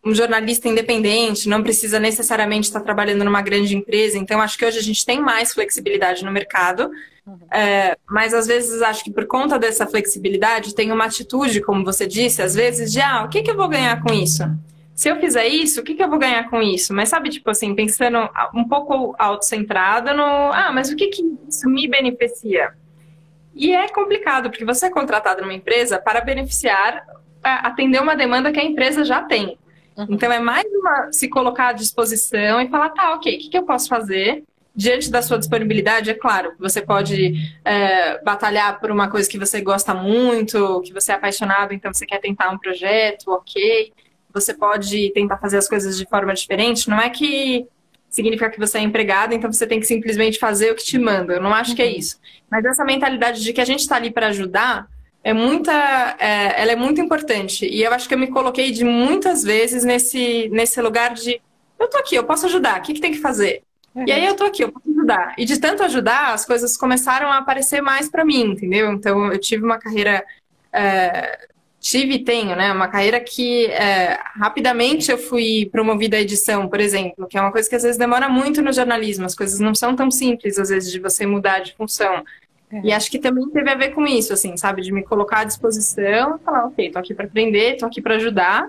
[0.05, 4.17] um jornalista independente, não precisa necessariamente estar trabalhando numa grande empresa.
[4.17, 6.91] Então, acho que hoje a gente tem mais flexibilidade no mercado.
[7.27, 7.39] Uhum.
[7.53, 12.07] É, mas às vezes acho que por conta dessa flexibilidade tem uma atitude, como você
[12.07, 14.43] disse, às vezes de ah, o que, que eu vou ganhar com isso?
[14.95, 16.93] Se eu fizer isso, o que, que eu vou ganhar com isso?
[16.93, 18.19] Mas sabe, tipo assim, pensando
[18.55, 22.73] um pouco autocentrada no ah, mas o que, que isso me beneficia?
[23.55, 27.05] E é complicado, porque você é contratado numa empresa para beneficiar,
[27.43, 29.59] atender uma demanda que a empresa já tem.
[30.01, 30.15] Uhum.
[30.15, 33.59] Então, é mais uma se colocar à disposição e falar, tá, ok, o que, que
[33.59, 34.45] eu posso fazer?
[34.75, 37.35] Diante da sua disponibilidade, é claro, você pode
[37.65, 42.07] é, batalhar por uma coisa que você gosta muito, que você é apaixonado, então você
[42.07, 43.93] quer tentar um projeto, ok.
[44.33, 46.89] Você pode tentar fazer as coisas de forma diferente.
[46.89, 47.67] Não é que
[48.09, 51.35] significa que você é empregado, então você tem que simplesmente fazer o que te manda.
[51.35, 51.77] Eu não acho uhum.
[51.77, 51.97] que é uhum.
[51.97, 52.21] isso.
[52.51, 54.89] Mas essa mentalidade de que a gente está ali para ajudar,
[55.23, 57.67] é muita, é, ela é muito importante.
[57.67, 61.41] E eu acho que eu me coloquei de muitas vezes nesse, nesse lugar de
[61.79, 63.63] eu tô aqui, eu posso ajudar, o que, que tem que fazer?
[63.95, 64.05] Uhum.
[64.07, 65.35] E aí eu tô aqui, eu posso ajudar.
[65.37, 68.93] E de tanto ajudar, as coisas começaram a aparecer mais para mim, entendeu?
[68.93, 70.25] Então eu tive uma carreira.
[70.73, 71.49] É,
[71.81, 72.71] tive e tenho, né?
[72.71, 77.51] Uma carreira que é, rapidamente eu fui promovida à edição, por exemplo, que é uma
[77.51, 79.25] coisa que às vezes demora muito no jornalismo.
[79.25, 82.23] As coisas não são tão simples, às vezes, de você mudar de função.
[82.73, 82.81] É.
[82.85, 84.83] E acho que também teve a ver com isso, assim, sabe?
[84.83, 88.69] De me colocar à disposição, falar, ok, tô aqui para aprender, tô aqui para ajudar.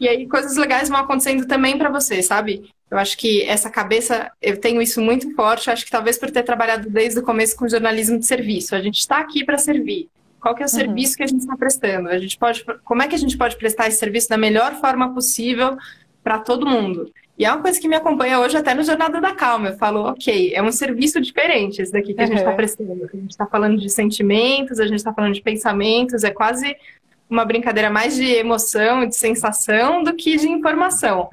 [0.00, 2.70] E aí coisas legais vão acontecendo também para você, sabe?
[2.90, 6.42] Eu acho que essa cabeça, eu tenho isso muito forte, acho que talvez por ter
[6.42, 8.74] trabalhado desde o começo com jornalismo de serviço.
[8.74, 10.08] A gente está aqui para servir.
[10.40, 10.74] Qual que é o uhum.
[10.74, 12.08] serviço que a gente está prestando?
[12.08, 15.12] A gente pode, como é que a gente pode prestar esse serviço da melhor forma
[15.12, 15.76] possível
[16.22, 17.12] para todo mundo?
[17.38, 19.68] E é uma coisa que me acompanha hoje até no Jornada da Calma.
[19.68, 22.92] Eu falo, ok, é um serviço diferente esse daqui que a gente está prestando.
[22.92, 26.74] A gente está falando de sentimentos, a gente está falando de pensamentos, é quase
[27.28, 31.28] uma brincadeira mais de emoção e de sensação do que de informação.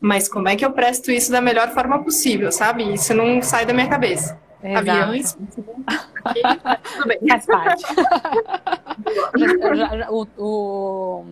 [0.00, 2.94] Mas como é que eu presto isso da melhor forma possível, sabe?
[2.94, 4.38] Isso não sai da minha cabeça.
[4.62, 4.90] Exato.
[4.90, 5.74] Aviões, tudo
[7.06, 7.18] bem.
[7.28, 7.84] Faz parte.
[10.10, 11.24] o, o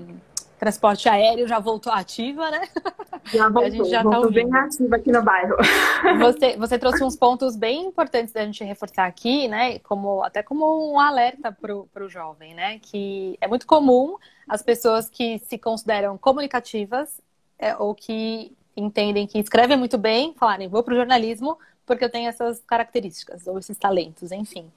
[0.59, 2.69] transporte aéreo já voltou ativa, né?
[3.33, 5.57] Já voltou, a gente já tá voltou tá bem ativa aqui no bairro.
[6.21, 9.81] Você, você trouxe uns pontos bem importantes da gente reforçar aqui, né?
[9.81, 12.79] Como, até como um alerta para o jovem, né?
[12.79, 14.17] Que é muito comum
[14.49, 17.21] as pessoas que se consideram comunicativas
[17.59, 22.11] é, ou que entendem que escrevem muito bem, falarem, vou para o jornalismo porque eu
[22.11, 24.71] tenho essas características ou esses talentos, enfim.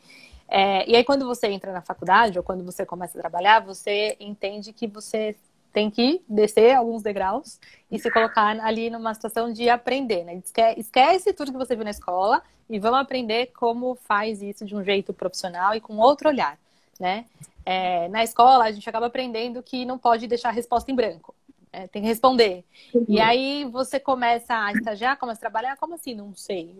[0.48, 4.16] É, e aí, quando você entra na faculdade ou quando você começa a trabalhar, você
[4.20, 5.36] entende que você
[5.72, 7.60] tem que descer alguns degraus
[7.92, 10.42] e se colocar ali numa situação de aprender, né?
[10.78, 14.84] Esquece tudo que você viu na escola e vamos aprender como faz isso de um
[14.84, 16.58] jeito profissional e com outro olhar,
[17.00, 17.26] né?
[17.66, 21.36] É, na escola, a gente acaba aprendendo que não pode deixar a resposta em branco.
[21.72, 22.64] É, tem que responder.
[22.94, 23.06] Uhum.
[23.08, 26.16] E aí você começa a estagiar, começa a trabalhar, como assim?
[26.16, 26.76] Não sei.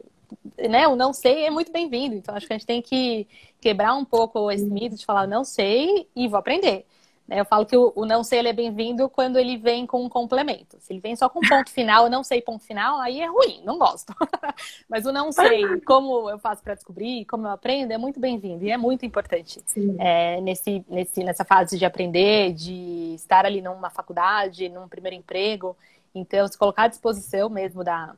[0.58, 0.88] Né?
[0.88, 2.16] O não sei é muito bem-vindo.
[2.16, 3.28] Então, acho que a gente tem que
[3.62, 6.88] quebrar um pouco esse mito de falar não sei e vou aprender.
[7.32, 10.78] Eu falo que o, o não sei é bem-vindo quando ele vem com um complemento.
[10.80, 13.78] Se ele vem só com ponto final, não sei ponto final, aí é ruim, não
[13.78, 14.14] gosto.
[14.90, 18.66] Mas o não sei, como eu faço para descobrir, como eu aprendo, é muito bem-vindo
[18.66, 19.62] e é muito importante
[20.00, 25.78] é, nesse, nesse, nessa fase de aprender, de estar ali numa faculdade, num primeiro emprego.
[26.14, 28.16] Então, se colocar à disposição mesmo da,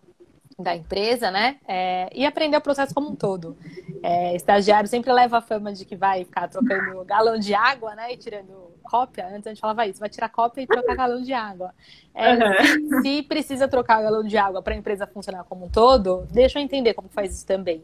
[0.57, 1.57] da empresa, né?
[1.67, 3.57] É, e aprender o processo como um todo.
[4.03, 8.13] É, estagiário sempre leva a fama de que vai ficar trocando galão de água, né?
[8.13, 9.27] E tirando cópia.
[9.27, 11.73] Antes a gente falava isso, vai tirar cópia e trocar galão de água.
[12.13, 13.01] É, uhum.
[13.01, 16.59] se, se, precisa trocar galão de água para a empresa funcionar como um todo, deixa
[16.59, 17.83] eu entender como faz isso também.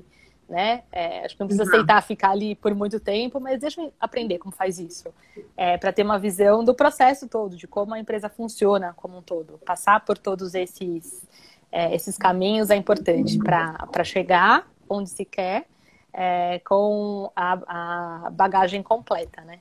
[0.50, 0.84] Né?
[0.94, 4.38] É, acho que não precisa aceitar ficar ali por muito tempo, mas deixa eu aprender
[4.38, 5.14] como faz isso.
[5.58, 9.22] É, para ter uma visão do processo todo, de como a empresa funciona como um
[9.22, 9.60] todo.
[9.66, 11.28] Passar por todos esses
[11.72, 15.68] é, esses caminhos é importante para chegar onde se quer
[16.14, 19.60] é, com a, a, bagagem completa, né?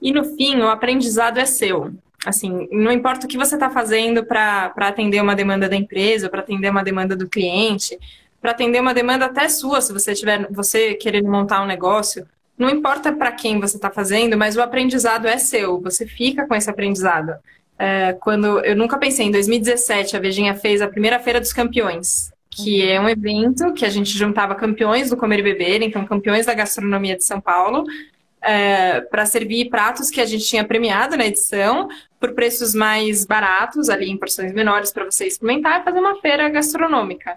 [0.00, 1.92] E no fim, o aprendizado é seu.
[2.24, 6.40] Assim, não importa o que você está fazendo para atender uma demanda da empresa, para
[6.40, 7.98] atender uma demanda do cliente,
[8.40, 12.26] para atender uma demanda até sua, se você tiver você querendo montar um negócio,
[12.58, 15.80] não importa para quem você está fazendo, mas o aprendizado é seu.
[15.82, 17.34] Você fica com esse aprendizado.
[17.78, 22.32] É, quando eu nunca pensei, em 2017 a Vejinha fez a primeira feira dos campeões,
[22.50, 22.90] que uhum.
[22.90, 26.54] é um evento que a gente juntava campeões do comer e beber, então campeões da
[26.54, 27.84] gastronomia de São Paulo,
[28.46, 31.88] é, para servir pratos que a gente tinha premiado na edição
[32.20, 36.48] por preços mais baratos, ali em porções menores para você experimentar e fazer uma feira
[36.48, 37.36] gastronômica.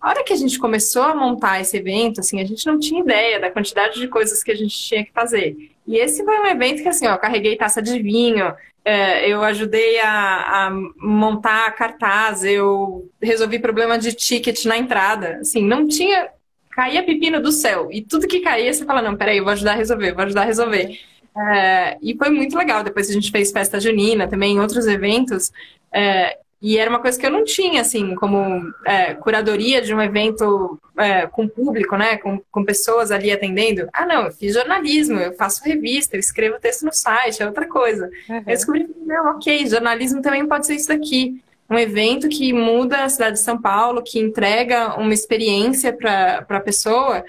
[0.00, 3.00] A hora que a gente começou a montar esse evento, assim, a gente não tinha
[3.00, 5.56] ideia da quantidade de coisas que a gente tinha que fazer.
[5.86, 8.52] E esse foi um evento que, assim, ó, carreguei taça de vinho,
[8.84, 15.38] é, eu ajudei a, a, montar cartaz, eu resolvi problema de ticket na entrada.
[15.40, 16.28] Assim, não tinha.
[16.72, 17.88] Caía pepino do céu.
[17.90, 20.42] E tudo que caía, você fala: não, peraí, eu vou ajudar a resolver, vou ajudar
[20.42, 20.98] a resolver.
[21.36, 22.82] É, e foi muito legal.
[22.82, 25.52] Depois a gente fez festa junina também, outros eventos.
[25.92, 30.00] É, e era uma coisa que eu não tinha, assim, como é, curadoria de um
[30.00, 32.18] evento é, com público, né?
[32.18, 33.88] Com, com pessoas ali atendendo.
[33.92, 37.66] Ah, não, eu fiz jornalismo, eu faço revista, eu escrevo texto no site, é outra
[37.66, 38.08] coisa.
[38.28, 38.36] Uhum.
[38.36, 41.42] Eu descobri não, ok, jornalismo também pode ser isso daqui.
[41.72, 46.60] Um evento que muda a cidade de São Paulo, que entrega uma experiência para a
[46.60, 47.24] pessoa.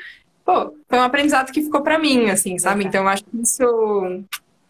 [0.45, 2.83] Pô, foi um aprendizado que ficou para mim, assim, sabe?
[2.83, 4.23] Então, eu acho que isso.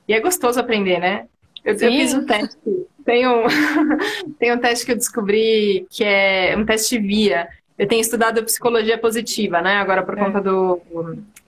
[0.08, 1.26] E é gostoso aprender, né?
[1.66, 2.58] Eu, eu fiz um teste
[3.04, 3.44] tem um,
[4.40, 7.48] tem um teste que eu descobri que é um teste via.
[7.78, 9.76] Eu tenho estudado psicologia positiva, né?
[9.76, 10.24] Agora por é.
[10.24, 10.82] conta do,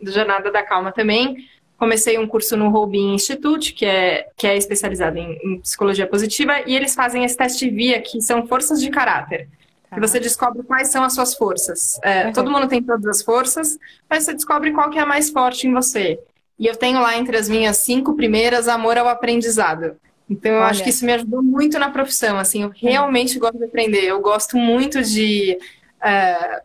[0.01, 1.37] do Jornada da Calma também.
[1.77, 6.61] Comecei um curso no Robin Institute, que é, que é especializado em, em psicologia positiva,
[6.65, 9.49] e eles fazem esse teste via, que são forças de caráter.
[9.89, 9.95] Tá.
[9.95, 11.99] Que você descobre quais são as suas forças.
[12.01, 12.33] É, uhum.
[12.33, 13.77] Todo mundo tem todas as forças,
[14.09, 16.19] mas você descobre qual que é a mais forte em você.
[16.57, 19.97] E eu tenho lá entre as minhas cinco primeiras amor ao aprendizado.
[20.29, 20.67] Então, eu Olha.
[20.67, 22.37] acho que isso me ajudou muito na profissão.
[22.37, 24.05] Assim, eu realmente gosto de aprender.
[24.05, 25.57] Eu gosto muito de
[26.01, 26.61] uh,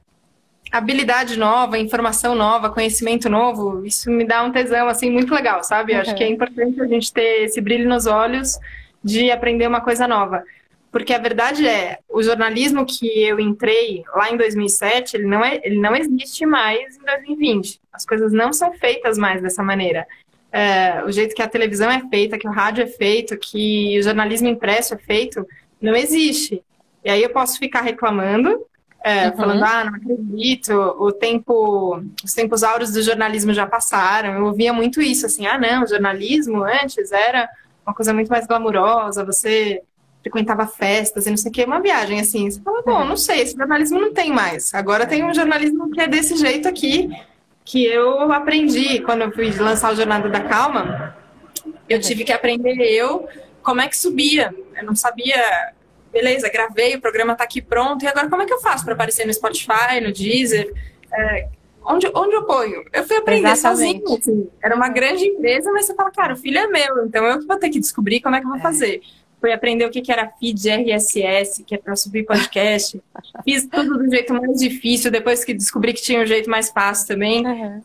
[0.70, 3.84] habilidade nova, informação nova, conhecimento novo.
[3.84, 5.92] Isso me dá um tesão assim muito legal, sabe?
[5.92, 6.34] Eu acho que é uhum.
[6.34, 8.58] importante a gente ter esse brilho nos olhos
[9.02, 10.44] de aprender uma coisa nova.
[10.92, 15.60] Porque a verdade é, o jornalismo que eu entrei lá em 2007, ele não, é,
[15.62, 17.80] ele não existe mais em 2020.
[17.92, 20.06] As coisas não são feitas mais dessa maneira
[20.52, 24.02] é, o jeito que a televisão é feita, que o rádio é feito, que o
[24.02, 25.46] jornalismo impresso é feito,
[25.80, 26.62] não existe.
[27.04, 28.66] E aí eu posso ficar reclamando,
[29.02, 29.36] é, uhum.
[29.36, 34.34] falando, ah, não acredito, o tempo, os tempos áureos do jornalismo já passaram.
[34.34, 37.48] Eu ouvia muito isso, assim, ah, não, o jornalismo antes era
[37.86, 39.82] uma coisa muito mais glamurosa, você
[40.22, 42.50] frequentava festas e não sei o que, uma viagem assim.
[42.50, 43.04] Você fala, bom, uhum.
[43.06, 44.74] não sei, esse jornalismo não tem mais.
[44.74, 47.10] Agora tem um jornalismo que é desse jeito aqui,
[47.64, 51.16] que eu aprendi quando eu fui lançar o Jornada da Calma.
[51.88, 53.28] Eu tive que aprender eu
[53.62, 54.54] como é que subia.
[54.76, 55.72] Eu não sabia.
[56.12, 58.04] Beleza, gravei, o programa está aqui pronto.
[58.04, 60.72] E agora como é que eu faço para aparecer no Spotify, no Deezer?
[61.12, 61.48] É,
[61.84, 62.84] onde, onde eu ponho?
[62.92, 64.00] Eu fui aprender sozinha.
[64.06, 64.48] Assim.
[64.62, 67.46] Era uma grande empresa, mas você fala, cara, o filho é meu, então eu que
[67.46, 68.62] vou ter que descobrir como é que eu vou é.
[68.62, 69.00] fazer
[69.40, 73.02] fui aprender o que, que era feed RSS, que é para subir podcast.
[73.42, 77.08] Fiz tudo do jeito mais difícil, depois que descobri que tinha um jeito mais fácil
[77.08, 77.44] também.
[77.44, 77.80] Uhum.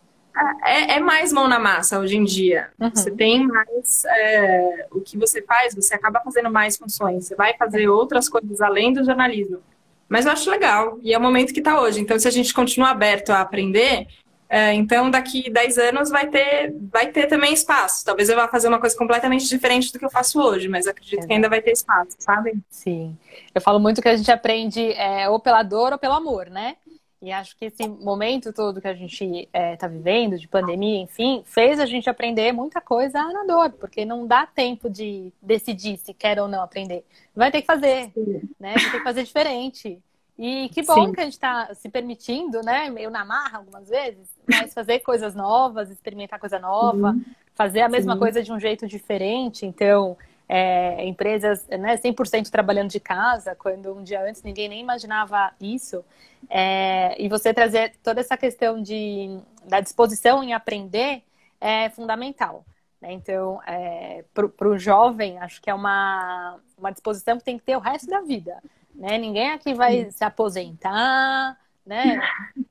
[0.63, 2.69] É, é, mais mão na massa hoje em dia.
[2.79, 2.91] Uhum.
[2.93, 4.03] Você tem mais.
[4.05, 7.25] É, o que você faz, você acaba fazendo mais funções.
[7.25, 9.59] Você vai fazer outras coisas além do jornalismo.
[10.07, 11.99] Mas eu acho legal, e é o momento que está hoje.
[11.99, 14.07] Então, se a gente continuar aberto a aprender,
[14.47, 18.05] é, então, daqui 10 anos vai ter, vai ter também espaço.
[18.05, 21.23] Talvez eu vá fazer uma coisa completamente diferente do que eu faço hoje, mas acredito
[21.23, 21.27] é.
[21.27, 22.53] que ainda vai ter espaço, sabe?
[22.69, 23.17] Sim.
[23.53, 26.75] Eu falo muito que a gente aprende é, ou pela dor ou pelo amor, né?
[27.25, 30.99] E acho que esse momento todo que a gente está é, tá vivendo, de pandemia,
[31.01, 35.97] enfim, fez a gente aprender muita coisa na dor, porque não dá tempo de decidir
[35.97, 37.03] se quer ou não aprender.
[37.35, 38.41] Vai ter que fazer, Sim.
[38.59, 38.75] né?
[38.75, 39.99] Vai ter que fazer diferente.
[40.37, 41.13] E que bom Sim.
[41.13, 42.91] que a gente está se permitindo, né?
[42.91, 47.25] Meio na marra algumas vezes, mas fazer coisas novas, experimentar coisa nova, uhum.
[47.55, 48.19] fazer a mesma Sim.
[48.19, 49.65] coisa de um jeito diferente.
[49.65, 50.15] Então,
[50.47, 56.03] é, empresas né, 100% trabalhando de casa, quando um dia antes ninguém nem imaginava isso.
[56.49, 61.23] É, e você trazer toda essa questão de, da disposição em aprender
[61.59, 62.65] é fundamental.
[63.01, 63.13] Né?
[63.13, 67.75] Então, é, para o jovem, acho que é uma, uma disposição que tem que ter
[67.75, 68.61] o resto da vida.
[68.93, 69.17] Né?
[69.17, 72.19] Ninguém aqui vai se aposentar, né?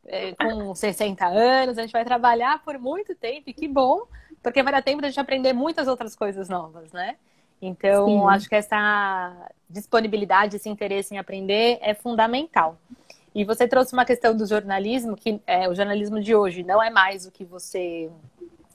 [0.07, 4.03] É, com 60 anos, a gente vai trabalhar por muito tempo, e que bom,
[4.43, 7.17] porque vai dar tempo de a gente aprender muitas outras coisas novas, né?
[7.61, 8.29] Então, Sim.
[8.29, 12.77] acho que essa disponibilidade, esse interesse em aprender é fundamental.
[13.35, 16.89] E você trouxe uma questão do jornalismo, que é, o jornalismo de hoje não é
[16.91, 18.09] mais o que você.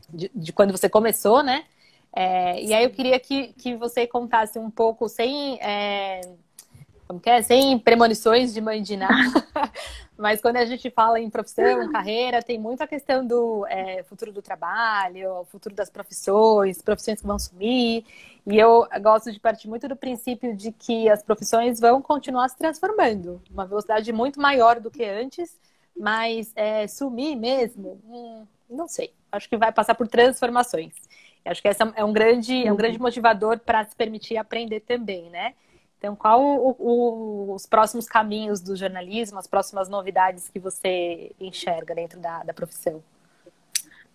[0.10, 1.64] de, de quando você começou, né?
[2.12, 5.57] É, e aí eu queria que, que você contasse um pouco, sem.
[5.62, 6.22] É,
[7.07, 7.41] como que é?
[7.41, 9.14] Sem premonições de mãe de nada.
[10.20, 14.34] Mas quando a gente fala em profissão, carreira, tem muito a questão do é, futuro
[14.34, 18.03] do trabalho, futuro das profissões, profissões que vão sumir.
[18.45, 22.57] E eu gosto de partir muito do princípio de que as profissões vão continuar se
[22.57, 25.57] transformando, uma velocidade muito maior do que antes,
[25.97, 29.13] mas é, sumir mesmo, hum, não sei.
[29.32, 30.95] Acho que vai passar por transformações.
[31.45, 35.30] Acho que essa é um grande, é um grande motivador para se permitir aprender também,
[35.30, 35.53] né?
[36.00, 41.93] Então, qual o, o, os próximos caminhos do jornalismo, as próximas novidades que você enxerga
[41.93, 43.04] dentro da, da profissão?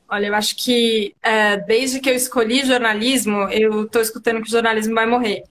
[0.08, 4.50] Olha, eu acho que é, desde que eu escolhi jornalismo, eu estou escutando que o
[4.50, 5.44] jornalismo vai morrer.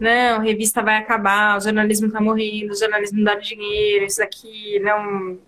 [0.00, 4.22] Não, a revista vai acabar, o jornalismo está morrendo, o jornalismo não dá dinheiro, isso
[4.22, 5.38] aqui não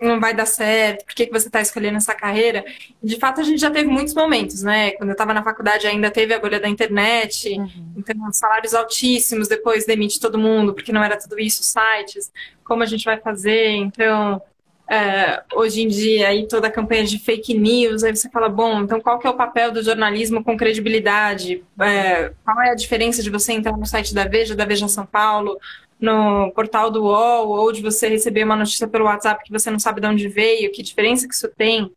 [0.00, 2.64] não vai dar certo, por que, que você está escolhendo essa carreira?
[3.02, 4.92] De fato, a gente já teve muitos momentos, né?
[4.92, 7.92] Quando eu estava na faculdade ainda teve a bolha da internet, uhum.
[7.96, 12.32] então salários altíssimos, depois demite todo mundo, porque não era tudo isso, sites,
[12.64, 13.70] como a gente vai fazer?
[13.70, 14.42] Então,
[14.88, 18.82] é, hoje em dia, aí toda a campanha de fake news, aí você fala, bom,
[18.82, 21.64] então qual que é o papel do jornalismo com credibilidade?
[21.80, 25.06] É, qual é a diferença de você entrar no site da Veja, da Veja São
[25.06, 25.58] Paulo,
[26.04, 29.78] no portal do UOL ou de você receber uma notícia pelo WhatsApp que você não
[29.78, 31.90] sabe de onde veio, que diferença que isso tem?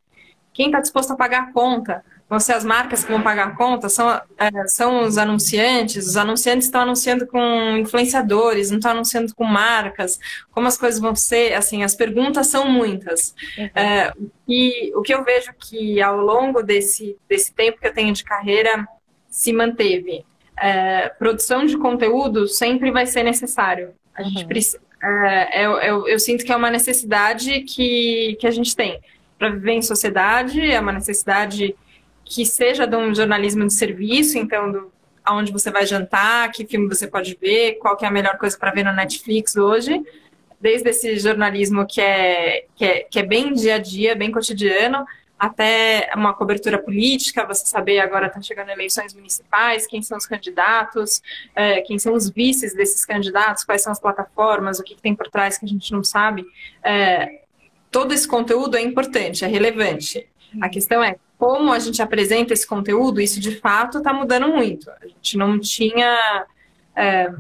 [0.54, 2.04] Quem está disposto a pagar a conta?
[2.30, 3.88] Vão ser as marcas que vão pagar a conta?
[3.88, 6.08] São, é, são os anunciantes?
[6.08, 10.20] Os anunciantes estão anunciando com influenciadores, não estão anunciando com marcas?
[10.52, 11.54] Como as coisas vão ser?
[11.54, 13.34] Assim, as perguntas são muitas.
[13.58, 13.70] Uhum.
[13.76, 14.14] É,
[14.48, 18.24] e o que eu vejo que ao longo desse, desse tempo que eu tenho de
[18.26, 18.86] carreira
[19.30, 20.26] se manteve
[20.60, 23.94] é, produção de conteúdo sempre vai ser necessário.
[24.16, 24.30] A uhum.
[24.30, 24.80] gente precisa.
[25.02, 29.00] É, eu, eu, eu, sinto que é uma necessidade que, que a gente tem
[29.38, 31.76] para viver em sociedade, é uma necessidade
[32.26, 34.92] que seja de um jornalismo de serviço, então do,
[35.24, 38.58] aonde você vai jantar, que filme você pode ver, qual que é a melhor coisa
[38.58, 40.02] para ver no Netflix hoje,
[40.60, 45.06] desde esse jornalismo que é, que é, que é bem dia a dia, bem cotidiano,
[45.38, 50.26] até uma cobertura política, você saber agora estão tá chegando eleições municipais, quem são os
[50.26, 51.22] candidatos,
[51.56, 55.16] é, quem são os vices desses candidatos, quais são as plataformas, o que, que tem
[55.16, 56.46] por trás que a gente não sabe.
[56.84, 57.42] É,
[57.92, 60.28] todo esse conteúdo é importante, é relevante.
[60.62, 64.90] A questão é como a gente apresenta esse conteúdo, isso de fato está mudando muito.
[64.90, 66.46] A gente não tinha.
[66.96, 67.32] É,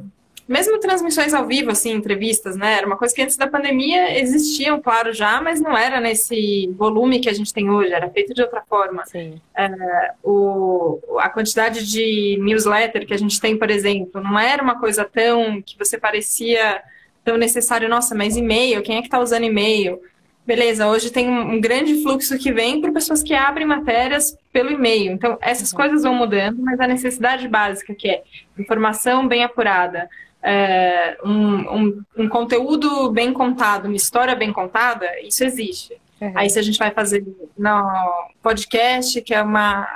[0.47, 2.77] mesmo transmissões ao vivo, assim, entrevistas, né?
[2.77, 7.19] Era uma coisa que antes da pandemia existiam, claro, já, mas não era nesse volume
[7.19, 9.05] que a gente tem hoje, era feito de outra forma.
[9.05, 9.41] Sim.
[9.55, 14.79] É, o, a quantidade de newsletter que a gente tem, por exemplo, não era uma
[14.79, 16.81] coisa tão que você parecia
[17.25, 19.99] tão necessário, nossa, mas e-mail, quem é que está usando e-mail?
[20.45, 25.11] Beleza, hoje tem um grande fluxo que vem por pessoas que abrem matérias pelo e-mail.
[25.11, 25.77] Então, essas uhum.
[25.77, 28.23] coisas vão mudando, mas a necessidade básica, que é
[28.57, 30.09] informação bem apurada,
[30.41, 35.99] é, um, um, um, conteúdo bem contado, uma história bem contada, isso existe.
[36.21, 36.31] Uhum.
[36.35, 37.25] Aí se a gente vai fazer
[37.57, 39.87] no podcast, que é uma.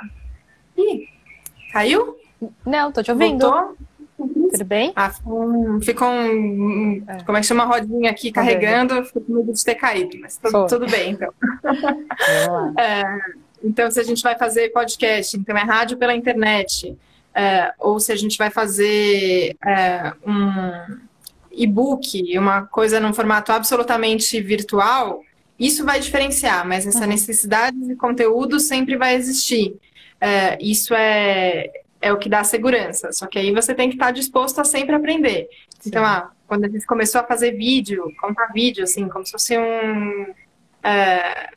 [0.76, 1.08] Ih,
[1.72, 2.16] caiu?
[2.66, 3.48] Não, tô te ouvindo.
[3.48, 3.76] Voltou?
[4.16, 4.92] Tudo bem?
[4.94, 7.24] Ah, ficou um, ficou um é.
[7.24, 10.36] como é que chama, rodinha aqui tá carregando, fico com medo de ter caído, mas
[10.36, 11.32] tudo, tudo bem, então.
[12.78, 13.02] é,
[13.64, 16.96] então, se a gente vai fazer podcast, então é rádio pela internet,
[17.34, 20.98] é, ou se a gente vai fazer é, um
[21.50, 25.22] e-book, uma coisa num formato absolutamente virtual,
[25.58, 27.06] isso vai diferenciar, mas essa uhum.
[27.06, 29.76] necessidade de conteúdo sempre vai existir.
[30.20, 31.70] É, isso é,
[32.00, 33.12] é o que dá segurança.
[33.12, 35.48] Só que aí você tem que estar disposto a sempre aprender.
[35.78, 35.88] Sim.
[35.88, 39.56] Então, ah, quando a gente começou a fazer vídeo, contar vídeo, assim, como se fosse
[39.56, 40.34] um.
[40.82, 41.50] É,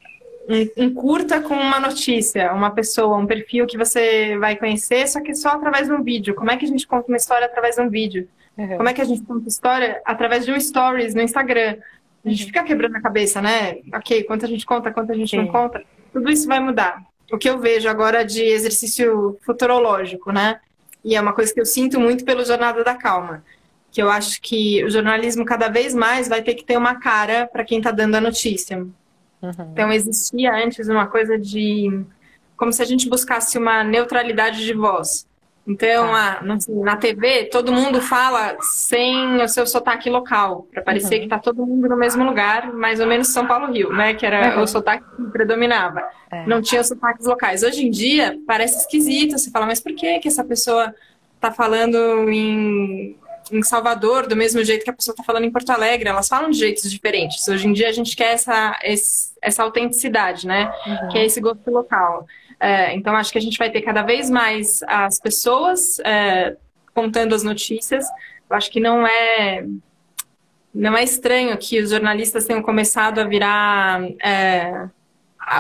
[0.47, 5.21] um, um, curta com uma notícia, uma pessoa, um perfil que você vai conhecer, só
[5.21, 6.35] que só através de um vídeo.
[6.35, 8.27] Como é que a gente conta uma história através de um vídeo?
[8.57, 8.77] Uhum.
[8.77, 11.77] Como é que a gente conta história através de um stories no Instagram?
[12.23, 12.47] A gente uhum.
[12.47, 13.77] fica quebrando a cabeça, né?
[13.93, 15.37] Ok, quanto a gente conta, quanto a gente Sim.
[15.37, 15.83] não conta.
[16.13, 17.01] Tudo isso vai mudar.
[17.31, 20.59] O que eu vejo agora de exercício futurológico, né?
[21.05, 23.45] e é uma coisa que eu sinto muito pelo Jornada da Calma,
[23.91, 27.45] que eu acho que o jornalismo cada vez mais vai ter que ter uma cara
[27.45, 28.85] para quem está dando a notícia.
[29.41, 29.69] Uhum.
[29.71, 32.05] Então existia antes uma coisa de
[32.57, 35.27] como se a gente buscasse uma neutralidade de voz.
[35.67, 36.41] Então, ah.
[36.83, 41.19] na TV, todo mundo fala sem o seu sotaque local, para parecer uhum.
[41.21, 44.13] que está todo mundo no mesmo lugar, mais ou menos São Paulo-Rio, né?
[44.13, 44.63] Que era uhum.
[44.63, 46.03] o sotaque que predominava.
[46.31, 46.45] É.
[46.45, 47.63] Não tinha sotaques locais.
[47.63, 49.39] Hoje em dia, parece esquisito.
[49.39, 50.93] Você fala, mas por que, que essa pessoa
[51.35, 53.17] está falando em,
[53.51, 56.09] em Salvador do mesmo jeito que a pessoa está falando em Porto Alegre?
[56.09, 57.47] Elas falam de jeitos diferentes.
[57.47, 58.79] Hoje em dia, a gente quer essa,
[59.41, 60.71] essa autenticidade, né?
[60.85, 61.09] Uhum.
[61.09, 62.27] Que é esse gosto local.
[62.59, 66.55] É, então, acho que a gente vai ter cada vez mais as pessoas é,
[66.93, 68.05] contando as notícias.
[68.49, 69.65] Eu acho que não é
[70.73, 74.89] não é estranho que os jornalistas tenham começado a virar é,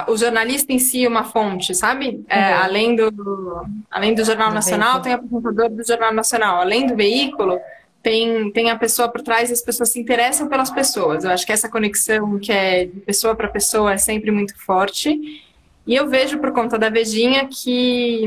[0.07, 2.23] o jornalista em si uma fonte, sabe?
[2.27, 2.63] É, uhum.
[2.63, 6.61] além, do, além do Jornal Nacional, tem o apresentador do Jornal Nacional.
[6.61, 7.59] Além do veículo,
[8.01, 11.23] tem, tem a pessoa por trás e as pessoas se interessam pelas pessoas.
[11.23, 15.43] Eu acho que essa conexão que é de pessoa para pessoa é sempre muito forte.
[15.85, 18.25] E eu vejo por conta da Vejinha que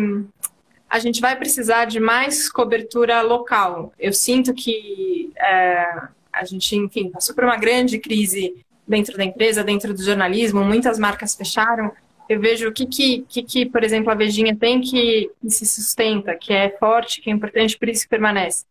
[0.89, 3.93] a gente vai precisar de mais cobertura local.
[3.99, 6.03] Eu sinto que é,
[6.33, 10.99] a gente, enfim, passou por uma grande crise dentro da empresa, dentro do jornalismo, muitas
[10.99, 11.93] marcas fecharam.
[12.29, 15.67] Eu vejo o que, que, que, que por exemplo, a Vejinha tem que, que se
[15.67, 18.65] sustenta, que é forte, que é importante, por isso que permanece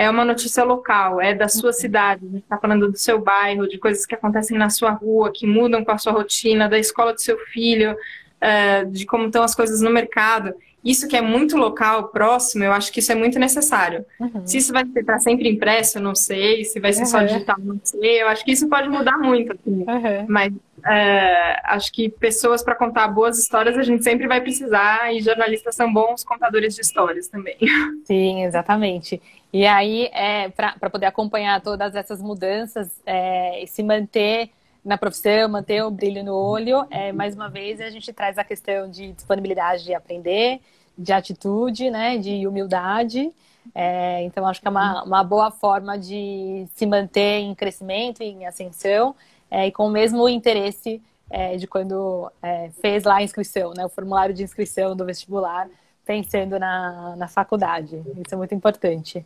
[0.00, 3.68] é uma notícia local, é da sua cidade, a gente está falando do seu bairro,
[3.68, 7.12] de coisas que acontecem na sua rua, que mudam com a sua rotina, da escola
[7.12, 10.54] do seu filho, uh, de como estão as coisas no mercado.
[10.82, 14.04] Isso que é muito local, próximo, eu acho que isso é muito necessário.
[14.18, 14.46] Uhum.
[14.46, 16.64] Se isso vai para sempre impresso, eu não sei.
[16.64, 17.06] Se vai ser uhum.
[17.06, 18.22] só digital, não sei.
[18.22, 19.52] Eu acho que isso pode mudar muito.
[19.52, 19.84] Assim.
[19.86, 20.26] Uhum.
[20.26, 25.20] Mas uh, acho que pessoas para contar boas histórias a gente sempre vai precisar e
[25.20, 27.56] jornalistas são bons contadores de histórias também.
[28.04, 29.20] Sim, exatamente.
[29.52, 34.50] E aí, é, para poder acompanhar todas essas mudanças é, e se manter
[34.84, 36.86] na profissão, manter o brilho no olho.
[36.90, 40.60] É, mais uma vez, a gente traz a questão de disponibilidade de aprender,
[40.96, 43.30] de atitude, né, de humildade.
[43.74, 48.46] É, então, acho que é uma, uma boa forma de se manter em crescimento, em
[48.46, 49.14] ascensão,
[49.50, 53.84] é, e com o mesmo interesse é, de quando é, fez lá a inscrição, né,
[53.84, 55.68] o formulário de inscrição do vestibular,
[56.04, 58.02] pensando na, na faculdade.
[58.24, 59.24] Isso é muito importante.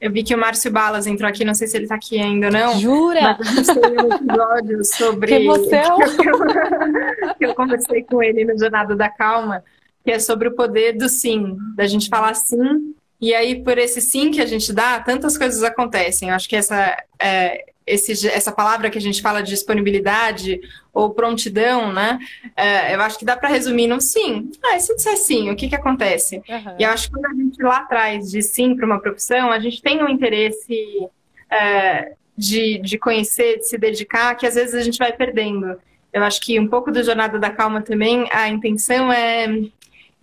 [0.00, 2.46] Eu vi que o Márcio Balas entrou aqui, não sei se ele está aqui ainda
[2.46, 2.78] ou não.
[2.78, 3.38] Jura?
[3.38, 5.26] Mas um episódio sobre.
[5.26, 5.98] Que emoção!
[7.38, 9.64] que eu conversei com ele no Jornada da Calma,
[10.04, 12.94] que é sobre o poder do sim, da gente falar sim.
[13.18, 16.28] E aí, por esse sim que a gente dá, tantas coisas acontecem.
[16.28, 20.60] Eu acho que essa, é, esse, essa palavra que a gente fala de disponibilidade
[20.92, 22.18] ou prontidão, né?
[22.56, 24.50] É, eu acho que dá para resumir num sim.
[24.64, 26.42] Ah, e se disser sim, o que, que acontece?
[26.48, 26.76] Uhum.
[26.78, 29.60] E eu acho que quando a gente lá atrás diz sim para uma profissão, a
[29.60, 31.08] gente tem um interesse
[31.48, 35.78] é, de, de conhecer, de se dedicar, que às vezes a gente vai perdendo.
[36.12, 39.46] Eu acho que um pouco do Jornada da Calma também, a intenção é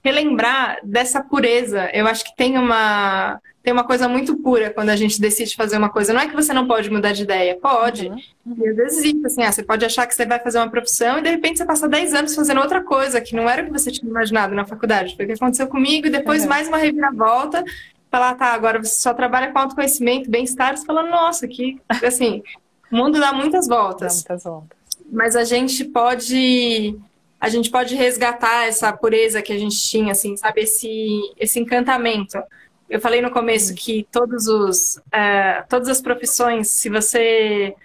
[0.04, 1.89] relembrar dessa pureza.
[1.93, 5.78] Eu acho que tem uma tem uma coisa muito pura quando a gente decide fazer
[5.78, 6.12] uma coisa.
[6.12, 8.10] Não é que você não pode mudar de ideia, pode.
[8.10, 8.58] Uhum.
[8.58, 11.18] E às vezes isso, assim, ah, você pode achar que você vai fazer uma profissão
[11.18, 13.72] e de repente você passa 10 anos fazendo outra coisa, que não era o que
[13.72, 15.16] você tinha imaginado na faculdade.
[15.16, 16.49] Foi o que aconteceu comigo, e depois uhum.
[16.49, 17.64] mais uma reviravolta.
[18.12, 22.43] Falar, tá, agora você só trabalha com autoconhecimento, bem-estar, você fala, nossa, que, assim,
[22.91, 24.24] o mundo dá muitas voltas.
[24.24, 24.78] Dá muitas voltas.
[25.10, 26.97] Mas a gente pode
[27.44, 30.62] a gente pode resgatar essa pureza que a gente tinha, assim, sabe?
[30.62, 32.41] Esse, esse encantamento.
[32.89, 37.76] Eu falei no começo que todos os, uh, todas as profissões, se você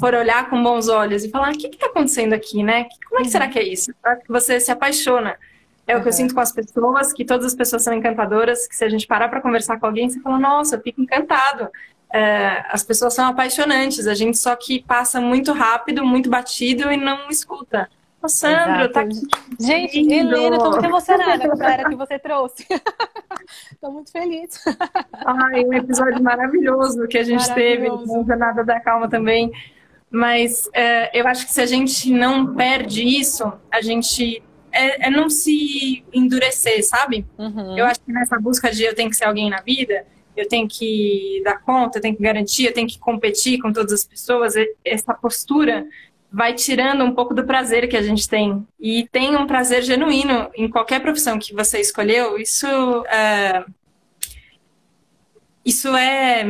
[0.00, 2.88] for olhar com bons olhos e falar, o que está acontecendo aqui, né?
[3.08, 3.94] Como é que será que é isso?
[4.28, 5.38] Você se apaixona.
[5.86, 8.74] É o que eu sinto com as pessoas, que todas as pessoas são encantadoras, que
[8.74, 11.66] se a gente parar para conversar com alguém, você fala, nossa, eu fico encantado.
[11.66, 16.96] Uh, as pessoas são apaixonantes, a gente só que passa muito rápido, muito batido e
[16.96, 17.88] não escuta.
[18.24, 19.20] O Sandro, tá aqui.
[19.60, 22.66] Gente, Helena, tô muito emocionada com a galera que você trouxe.
[23.78, 24.64] tô muito feliz.
[25.26, 29.52] Ai, um episódio maravilhoso que a gente teve no Jornada da Calma também.
[30.10, 35.10] Mas é, eu acho que se a gente não perde isso, a gente é, é
[35.10, 37.26] não se endurecer, sabe?
[37.36, 37.76] Uhum.
[37.76, 40.66] Eu acho que nessa busca de eu tenho que ser alguém na vida, eu tenho
[40.66, 44.54] que dar conta, eu tenho que garantir, eu tenho que competir com todas as pessoas,
[44.82, 45.86] essa postura
[46.34, 48.66] vai tirando um pouco do prazer que a gente tem.
[48.80, 52.36] E tem um prazer genuíno em qualquer profissão que você escolheu.
[52.36, 52.66] Isso
[53.06, 53.64] é,
[55.64, 56.44] isso é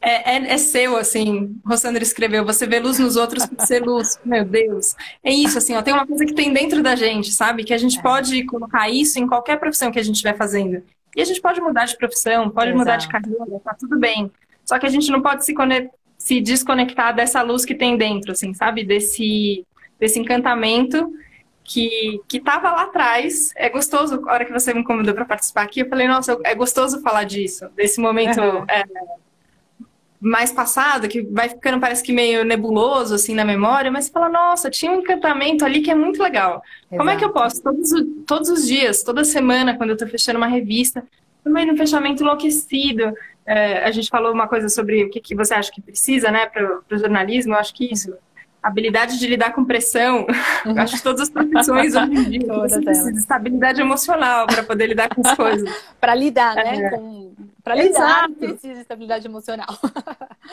[0.00, 1.60] é, é, é, seu, assim.
[1.64, 4.18] Rossandra escreveu, você vê luz nos outros por ser luz.
[4.24, 4.96] Meu Deus.
[5.22, 7.64] É isso, assim, ó, tem uma coisa que tem dentro da gente, sabe?
[7.64, 8.02] Que a gente é.
[8.02, 10.82] pode colocar isso em qualquer profissão que a gente estiver fazendo.
[11.14, 12.78] E a gente pode mudar de profissão, pode Exato.
[12.78, 14.32] mudar de carreira, tá tudo bem.
[14.64, 15.52] Só que a gente não pode se,
[16.22, 18.84] se desconectar dessa luz que tem dentro, assim, sabe?
[18.84, 19.66] Desse,
[19.98, 21.12] desse encantamento
[21.64, 23.52] que, que tava lá atrás.
[23.56, 26.54] É gostoso, a hora que você me convidou para participar aqui, eu falei, nossa, é
[26.54, 28.64] gostoso falar disso, desse momento uhum.
[28.68, 28.84] é,
[30.20, 34.28] mais passado, que vai ficando, parece que meio nebuloso, assim, na memória, mas você fala,
[34.28, 36.62] nossa, tinha um encantamento ali que é muito legal.
[36.82, 36.98] Exato.
[36.98, 37.90] Como é que eu posso, todos,
[38.28, 41.04] todos os dias, toda semana, quando eu tô fechando uma revista,
[41.42, 43.12] também no fechamento enlouquecido,
[43.46, 46.46] é, a gente falou uma coisa sobre o que, que você acha que precisa, né,
[46.46, 48.14] para o jornalismo, eu acho que isso,
[48.62, 50.26] habilidade de lidar com pressão,
[50.64, 50.78] uhum.
[50.80, 54.86] acho que todas as profissões hoje em dia você precisa de estabilidade emocional para poder
[54.86, 55.68] lidar com as coisas.
[56.00, 56.90] para lidar, né, é.
[56.90, 57.32] com
[57.62, 59.78] para lidar, precisa de estabilidade emocional.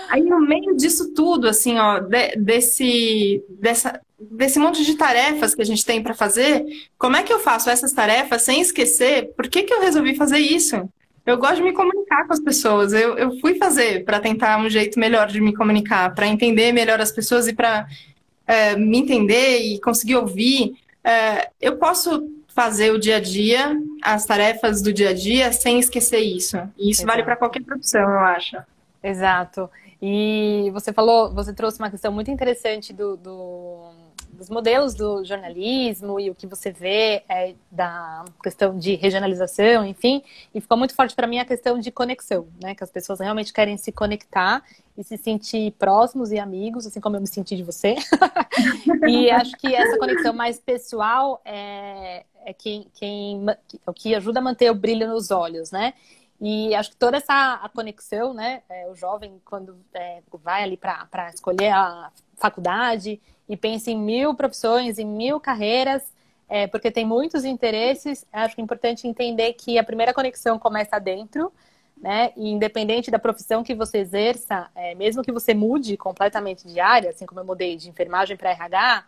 [0.10, 5.62] Aí no meio disso tudo, assim, ó, de, desse, dessa, desse monte de tarefas que
[5.62, 6.64] a gente tem para fazer,
[7.00, 9.34] como é que eu faço essas tarefas sem esquecer?
[9.36, 10.88] Por que, que eu resolvi fazer isso?
[11.26, 12.94] Eu gosto de me comunicar com as pessoas.
[12.94, 17.00] Eu, eu fui fazer para tentar um jeito melhor de me comunicar, para entender melhor
[17.00, 17.88] as pessoas e para
[18.48, 20.76] é, me entender e conseguir ouvir.
[21.04, 25.80] É, eu posso fazer o dia a dia, as tarefas do dia a dia, sem
[25.80, 26.58] esquecer isso.
[26.78, 27.08] E isso Exato.
[27.08, 28.58] vale para qualquer profissão, eu acho.
[29.04, 29.70] Exato.
[30.02, 33.79] E você falou, você trouxe uma questão muito interessante do, do
[34.40, 40.24] dos modelos do jornalismo e o que você vê é, da questão de regionalização, enfim,
[40.56, 42.74] e ficou muito forte para mim a questão de conexão, né?
[42.74, 44.64] Que as pessoas realmente querem se conectar
[44.98, 47.96] e se sentir próximos e amigos, assim como eu me senti de você.
[49.08, 53.46] e acho que essa conexão mais pessoal é, é quem, quem,
[53.86, 55.94] o que ajuda a manter o brilho nos olhos, né?
[56.42, 58.62] E acho que toda essa a conexão, né?
[58.70, 62.10] É, o jovem, quando é, vai ali para escolher a
[62.40, 66.04] faculdade e pensa em mil profissões, em mil carreiras,
[66.48, 70.98] é, porque tem muitos interesses, acho que é importante entender que a primeira conexão começa
[71.00, 71.54] dentro,
[71.96, 72.32] né?
[72.36, 77.12] E independente da profissão que você exerça, é, mesmo que você mude completamente de área,
[77.12, 79.06] assim como eu mudei de enfermagem para RH,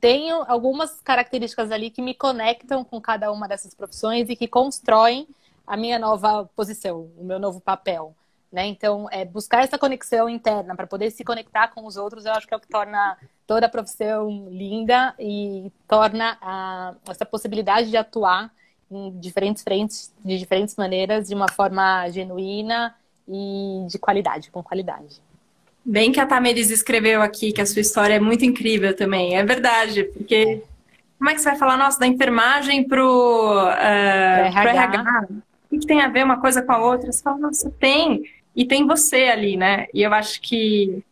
[0.00, 5.28] tenho algumas características ali que me conectam com cada uma dessas profissões e que constroem
[5.66, 8.14] a minha nova posição, o meu novo papel.
[8.52, 8.66] Né?
[8.66, 12.48] Então, é, buscar essa conexão interna para poder se conectar com os outros, eu acho
[12.48, 17.96] que é o que torna toda a profissão linda e torna a, essa possibilidade de
[17.96, 18.52] atuar
[18.90, 22.94] em diferentes frentes, de diferentes maneiras, de uma forma genuína
[23.28, 25.22] e de qualidade, com qualidade.
[25.84, 29.36] Bem que a Tameris escreveu aqui que a sua história é muito incrível também.
[29.36, 30.62] É verdade, porque
[31.20, 34.60] como é que você vai falar, nossa, da enfermagem pro, uh, RH.
[34.60, 35.28] pro RH?
[35.70, 37.12] O que tem a ver uma coisa com a outra?
[37.12, 38.24] Você fala, nossa, tem.
[38.54, 39.86] E tem você ali, né?
[39.94, 41.02] E eu acho que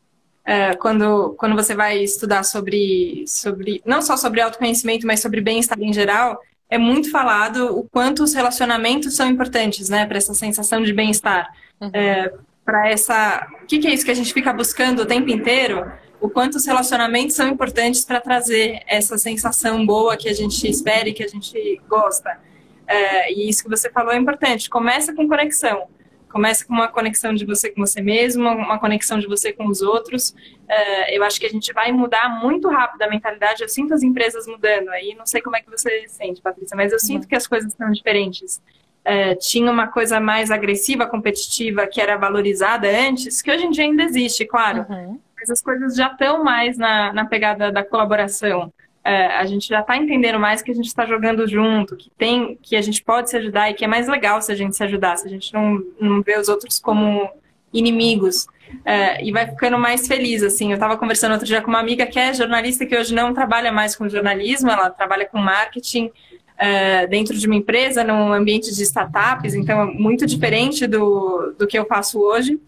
[0.47, 5.81] uh, quando, quando você vai estudar sobre, sobre, não só sobre autoconhecimento, mas sobre bem-estar
[5.81, 10.07] em geral, é muito falado o quanto os relacionamentos são importantes, né?
[10.07, 11.49] Para essa sensação de bem-estar.
[11.81, 11.91] Uhum.
[11.93, 12.33] É,
[12.65, 13.47] para essa.
[13.63, 15.91] O que, que, é isso que a gente fica buscando o tempo inteiro?
[16.21, 21.09] O quanto os relacionamentos são importantes para trazer essa sensação boa que a gente espera
[21.09, 22.39] e que a gente gosta.
[22.87, 24.69] É, e isso que você falou é importante.
[24.69, 25.89] Começa com conexão.
[26.31, 29.81] Começa com uma conexão de você com você mesmo, uma conexão de você com os
[29.83, 30.35] outros.
[30.69, 33.63] É, eu acho que a gente vai mudar muito rápido a mentalidade.
[33.63, 34.89] Eu sinto as empresas mudando.
[34.91, 37.29] Aí não sei como é que você sente, Patrícia, mas eu sinto uhum.
[37.29, 38.61] que as coisas estão diferentes
[39.09, 43.85] é, tinha uma coisa mais agressiva, competitiva, que era valorizada antes, que hoje em dia
[43.85, 44.85] ainda existe, claro.
[44.87, 45.19] Uhum.
[45.35, 48.71] Mas as coisas já estão mais na, na pegada da colaboração.
[49.05, 52.59] É, a gente já está entendendo mais que a gente está jogando junto, que tem,
[52.63, 54.85] que a gente pode se ajudar e que é mais legal se a gente se
[54.85, 57.31] ajudar, se a gente não, não vê os outros como
[57.73, 58.47] inimigos.
[58.85, 60.71] É, e vai ficando mais feliz, assim.
[60.71, 63.73] Eu estava conversando outro dia com uma amiga que é jornalista que hoje não trabalha
[63.73, 68.83] mais com jornalismo, ela trabalha com marketing uh, dentro de uma empresa, num ambiente de
[68.83, 72.61] startups, então é muito diferente do, do que eu faço hoje.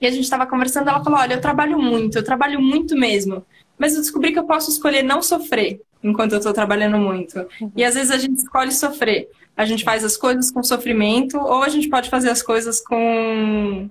[0.00, 3.44] E a gente estava conversando, ela falou: Olha, eu trabalho muito, eu trabalho muito mesmo,
[3.78, 7.46] mas eu descobri que eu posso escolher não sofrer enquanto eu estou trabalhando muito.
[7.60, 7.72] Uhum.
[7.76, 9.28] E às vezes a gente escolhe sofrer.
[9.56, 13.90] A gente faz as coisas com sofrimento, ou a gente pode fazer as coisas com,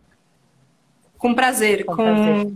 [1.17, 2.51] com prazer, com, com, prazer.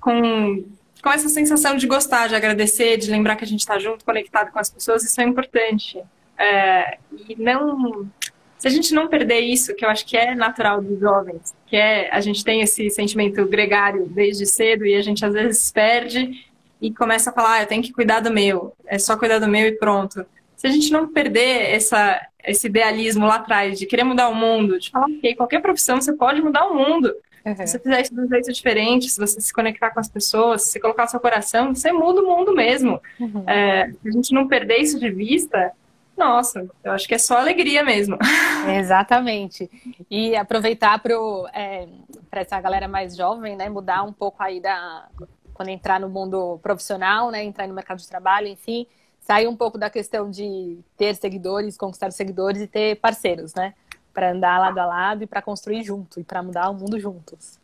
[0.00, 0.64] com
[1.06, 4.50] com essa sensação de gostar, de agradecer, de lembrar que a gente está junto, conectado
[4.50, 6.02] com as pessoas, isso é importante.
[6.36, 6.98] É,
[7.28, 8.10] e não.
[8.58, 11.76] Se a gente não perder isso, que eu acho que é natural dos jovens, que
[11.76, 16.46] é a gente tem esse sentimento gregário desde cedo e a gente às vezes perde
[16.80, 19.48] e começa a falar, ah, eu tenho que cuidar do meu, é só cuidar do
[19.48, 20.24] meu e pronto.
[20.56, 24.78] Se a gente não perder essa, esse idealismo lá atrás de querer mudar o mundo,
[24.78, 27.14] de falar, ok, qualquer profissão você pode mudar o mundo.
[27.44, 27.54] Uhum.
[27.54, 30.62] Se você fizer isso de um jeito diferente, se você se conectar com as pessoas,
[30.62, 33.00] se colocar o seu coração, você muda o mundo mesmo.
[33.20, 33.44] Uhum.
[33.46, 35.72] É, se a gente não perder isso de vista,
[36.16, 38.18] nossa, eu acho que é só alegria mesmo.
[38.78, 39.70] Exatamente.
[40.10, 41.14] E aproveitar para
[41.52, 41.86] é,
[42.32, 45.06] essa galera mais jovem, né, mudar um pouco aí da.
[45.52, 48.86] Quando entrar no mundo profissional, né, entrar no mercado de trabalho, enfim,
[49.20, 53.74] sair um pouco da questão de ter seguidores, conquistar seguidores e ter parceiros, né?
[54.12, 57.58] Para andar lado a lado e para construir junto e para mudar o mundo juntos.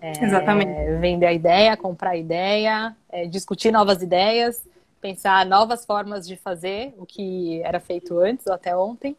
[0.00, 0.98] É, Exatamente.
[1.00, 4.64] Vender a ideia, comprar a ideia, é, discutir novas ideias
[5.02, 9.16] pensar novas formas de fazer o que era feito antes ou até ontem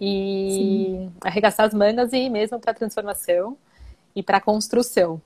[0.00, 1.12] e Sim.
[1.22, 3.56] arregaçar as mangas e ir mesmo para a transformação
[4.14, 5.20] e para a construção.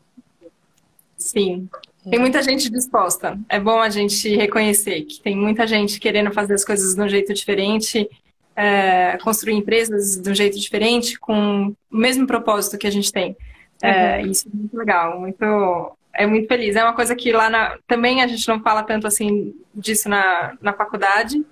[1.17, 1.69] Sim.
[2.09, 3.39] Tem muita gente disposta.
[3.49, 7.09] É bom a gente reconhecer que tem muita gente querendo fazer as coisas de um
[7.09, 8.09] jeito diferente,
[8.57, 13.37] é, construir empresas de um jeito diferente, com o mesmo propósito que a gente tem.
[13.83, 14.31] É, uhum.
[14.31, 16.77] Isso é muito legal, muito é muito feliz.
[16.77, 20.55] É uma coisa que lá na, também a gente não fala tanto assim disso na,
[20.61, 21.45] na faculdade.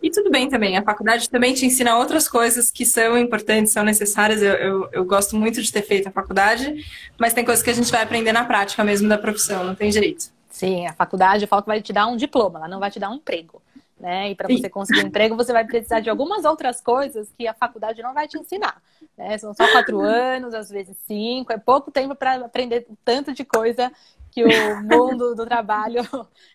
[0.00, 3.84] E tudo bem também, a faculdade também te ensina outras coisas que são importantes, são
[3.84, 4.42] necessárias.
[4.42, 6.84] Eu, eu, eu, gosto muito de ter feito a faculdade,
[7.16, 9.92] mas tem coisas que a gente vai aprender na prática mesmo da profissão, não tem
[9.92, 10.24] jeito.
[10.50, 12.98] Sim, a faculdade eu falo que vai te dar um diploma, ela não vai te
[12.98, 13.62] dar um emprego.
[13.98, 14.32] Né?
[14.32, 17.54] E para você conseguir um emprego, você vai precisar de algumas outras coisas que a
[17.54, 18.82] faculdade não vai te ensinar.
[19.16, 19.36] Né?
[19.38, 23.92] São só quatro anos, às vezes cinco, é pouco tempo para aprender tanto de coisa
[24.30, 26.02] que o mundo do trabalho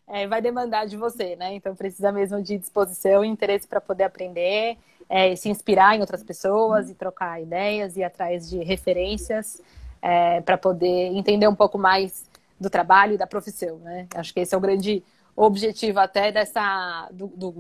[0.07, 1.53] é, vai demandar de você, né?
[1.53, 4.77] Então precisa mesmo de disposição e interesse para poder aprender,
[5.07, 9.61] é, se inspirar em outras pessoas e trocar ideias e atrás de referências
[10.01, 12.27] é, para poder entender um pouco mais
[12.59, 14.07] do trabalho e da profissão, né?
[14.15, 15.03] Acho que esse é o grande
[15.35, 17.51] objetivo até dessa, do, do,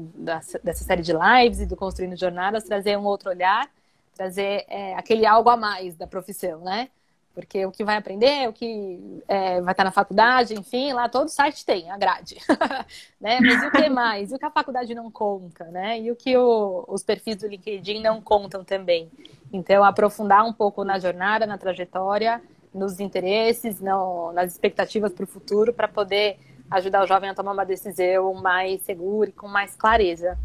[0.63, 3.69] dessa série de lives e do Construindo Jornadas, trazer um outro olhar
[4.17, 6.89] trazer é, aquele algo a mais da profissão, né?
[7.33, 11.29] Porque o que vai aprender, o que é, vai estar na faculdade, enfim, lá todo
[11.29, 12.37] site tem a grade,
[13.21, 13.39] né?
[13.39, 14.31] Mas e o que mais?
[14.31, 15.99] E o que a faculdade não conta, né?
[16.01, 19.11] E o que o, os perfis do LinkedIn não contam também.
[19.53, 22.41] Então, aprofundar um pouco na jornada, na trajetória,
[22.73, 26.39] nos interesses, no, nas expectativas para o futuro, para poder
[26.71, 30.37] ajudar o jovem a tomar uma decisão mais segura e com mais clareza.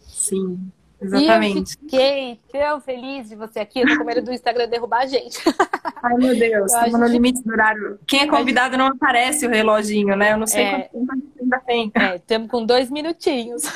[0.00, 0.70] Sim,
[1.04, 1.56] Exatamente.
[1.56, 3.80] E eu fiquei tão feliz de você aqui.
[3.80, 5.38] Eu tô com medo do Instagram derrubar a gente.
[6.02, 7.98] Ai, meu Deus, estamos no limite do horário.
[8.06, 10.32] Quem é convidado não aparece o reloginho, né?
[10.32, 10.88] Eu não sei é...
[10.88, 11.92] quanto tempo ainda tem.
[11.94, 13.62] É, estamos com dois minutinhos.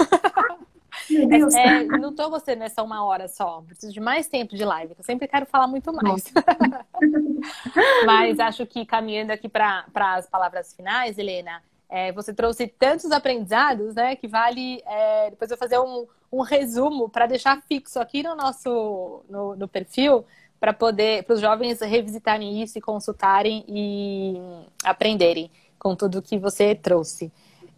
[1.29, 1.55] Deus.
[1.55, 3.63] É, não tô gostando nessa uma hora só.
[3.63, 4.95] Preciso de mais tempo de live.
[4.97, 6.25] Eu sempre quero falar muito mais.
[8.05, 13.95] Mas acho que caminhando aqui para as palavras finais, Helena, é, você trouxe tantos aprendizados,
[13.95, 14.15] né?
[14.15, 14.83] Que vale.
[14.87, 19.57] É, depois eu vou fazer um, um resumo para deixar fixo aqui no nosso no,
[19.57, 20.25] no perfil
[20.61, 24.37] para poder para os jovens revisitarem isso e consultarem e
[24.85, 27.33] aprenderem com tudo que você trouxe.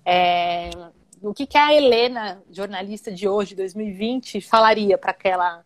[0.04, 0.70] É,
[1.22, 5.62] o que, que a Helena, jornalista de hoje, 2020, falaria para aquela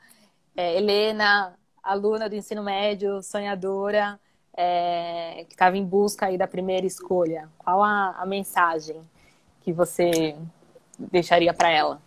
[0.57, 4.19] é, Helena, aluna do ensino médio, sonhadora,
[4.57, 7.49] é, que estava em busca aí da primeira escolha?
[7.59, 9.01] Qual a, a mensagem
[9.63, 10.37] que você
[10.99, 12.01] deixaria para ela?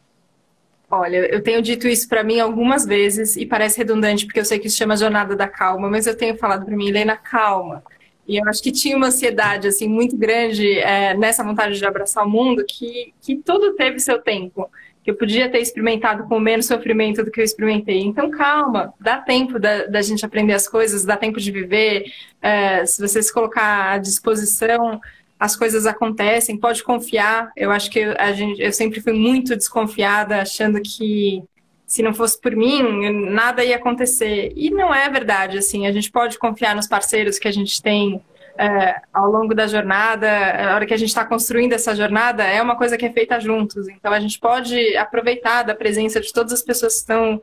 [0.90, 4.58] Olha, eu tenho dito isso para mim algumas vezes e parece redundante porque eu sei
[4.58, 7.84] que isso chama jornada da calma, mas eu tenho falado para mim, Helena, calma.
[8.26, 12.26] E eu acho que tinha uma ansiedade assim muito grande é, nessa vontade de abraçar
[12.26, 14.70] o mundo que, que tudo teve seu tempo
[15.08, 18.02] que eu podia ter experimentado com menos sofrimento do que eu experimentei.
[18.02, 22.12] Então, calma, dá tempo da, da gente aprender as coisas, dá tempo de viver.
[22.42, 25.00] É, se você se colocar à disposição,
[25.40, 27.54] as coisas acontecem, pode confiar.
[27.56, 31.42] Eu acho que a gente, eu sempre fui muito desconfiada, achando que
[31.86, 34.52] se não fosse por mim, nada ia acontecer.
[34.58, 38.20] E não é verdade, assim, a gente pode confiar nos parceiros que a gente tem,
[38.58, 42.62] é, ao longo da jornada, a hora que a gente está construindo essa jornada, é
[42.62, 43.88] uma coisa que é feita juntos.
[43.88, 47.42] Então a gente pode aproveitar da presença de todas as pessoas que estão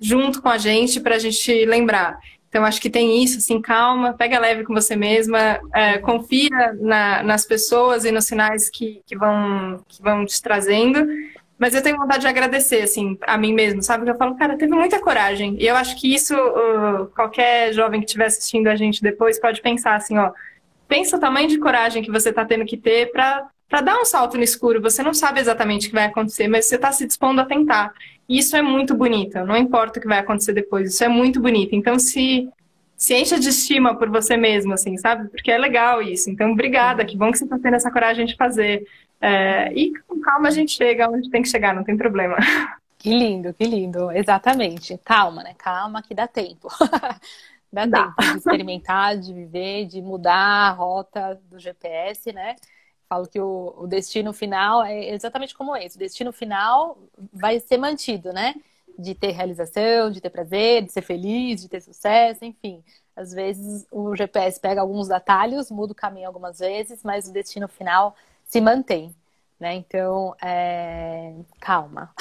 [0.00, 2.18] junto com a gente para a gente lembrar.
[2.48, 7.22] Então acho que tem isso, assim, calma, pega leve com você mesma, é, confia na,
[7.22, 11.06] nas pessoas e nos sinais que, que, vão, que vão te trazendo.
[11.58, 14.04] Mas eu tenho vontade de agradecer, assim, a mim mesmo, sabe?
[14.04, 15.56] Que eu falo, cara, teve muita coragem.
[15.58, 19.62] E eu acho que isso, uh, qualquer jovem que estiver assistindo a gente depois pode
[19.62, 20.32] pensar assim, ó.
[20.86, 24.04] Pensa o tamanho de coragem que você está tendo que ter para para dar um
[24.04, 24.80] salto no escuro.
[24.80, 27.92] Você não sabe exatamente o que vai acontecer, mas você está se dispondo a tentar.
[28.28, 29.44] E isso é muito bonito.
[29.44, 30.94] Não importa o que vai acontecer depois.
[30.94, 31.74] Isso é muito bonito.
[31.74, 32.48] Então, se
[32.96, 35.28] se encha de estima por você mesmo, assim, sabe?
[35.28, 36.30] Porque é legal isso.
[36.30, 37.04] Então, obrigada.
[37.04, 38.86] Que bom que você está tendo essa coragem de fazer.
[39.20, 42.36] É, e com calma a gente chega onde tem que chegar, não tem problema.
[42.98, 44.98] Que lindo, que lindo, exatamente.
[45.04, 45.54] Calma, né?
[45.56, 46.68] Calma que dá tempo.
[47.72, 48.10] dá, dá.
[48.10, 52.56] tempo de experimentar, de viver, de mudar a rota do GPS, né?
[53.08, 55.96] Falo que o, o destino final é exatamente como esse.
[55.96, 56.98] O destino final
[57.32, 58.54] vai ser mantido, né?
[58.98, 62.82] De ter realização, de ter prazer, de ser feliz, de ter sucesso, enfim.
[63.14, 67.68] Às vezes o GPS pega alguns atalhos, muda o caminho algumas vezes, mas o destino
[67.68, 68.16] final
[68.46, 69.14] se mantém.
[69.58, 69.74] Né?
[69.74, 71.32] Então, é...
[71.60, 72.12] calma.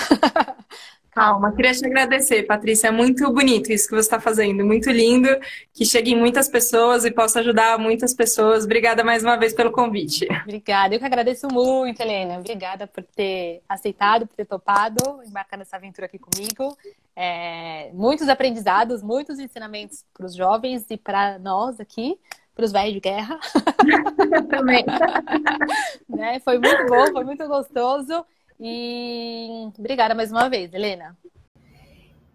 [1.15, 2.89] Calma, queria te agradecer, Patrícia.
[2.89, 5.29] É muito bonito isso que você está fazendo, muito lindo,
[5.73, 8.65] que chegue em muitas pessoas e possa ajudar muitas pessoas.
[8.65, 10.27] Obrigada mais uma vez pelo convite.
[10.43, 12.37] Obrigada, eu que agradeço muito, Helena.
[12.37, 16.77] Obrigada por ter aceitado, por ter topado, embarcar nessa aventura aqui comigo.
[17.15, 22.19] É, muitos aprendizados, muitos ensinamentos para os jovens e para nós aqui,
[22.55, 23.37] para os velhos de guerra.
[24.49, 24.85] Também.
[26.09, 26.39] né?
[26.39, 28.25] Foi muito bom, foi muito gostoso.
[28.59, 31.15] E obrigada mais uma vez, Helena.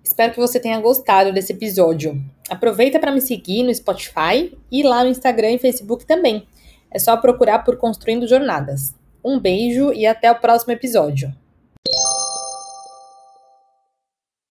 [0.05, 2.23] Espero que você tenha gostado desse episódio.
[2.49, 6.47] Aproveita para me seguir no Spotify e lá no Instagram e Facebook também.
[6.91, 8.95] É só procurar por Construindo Jornadas.
[9.25, 11.33] Um beijo e até o próximo episódio.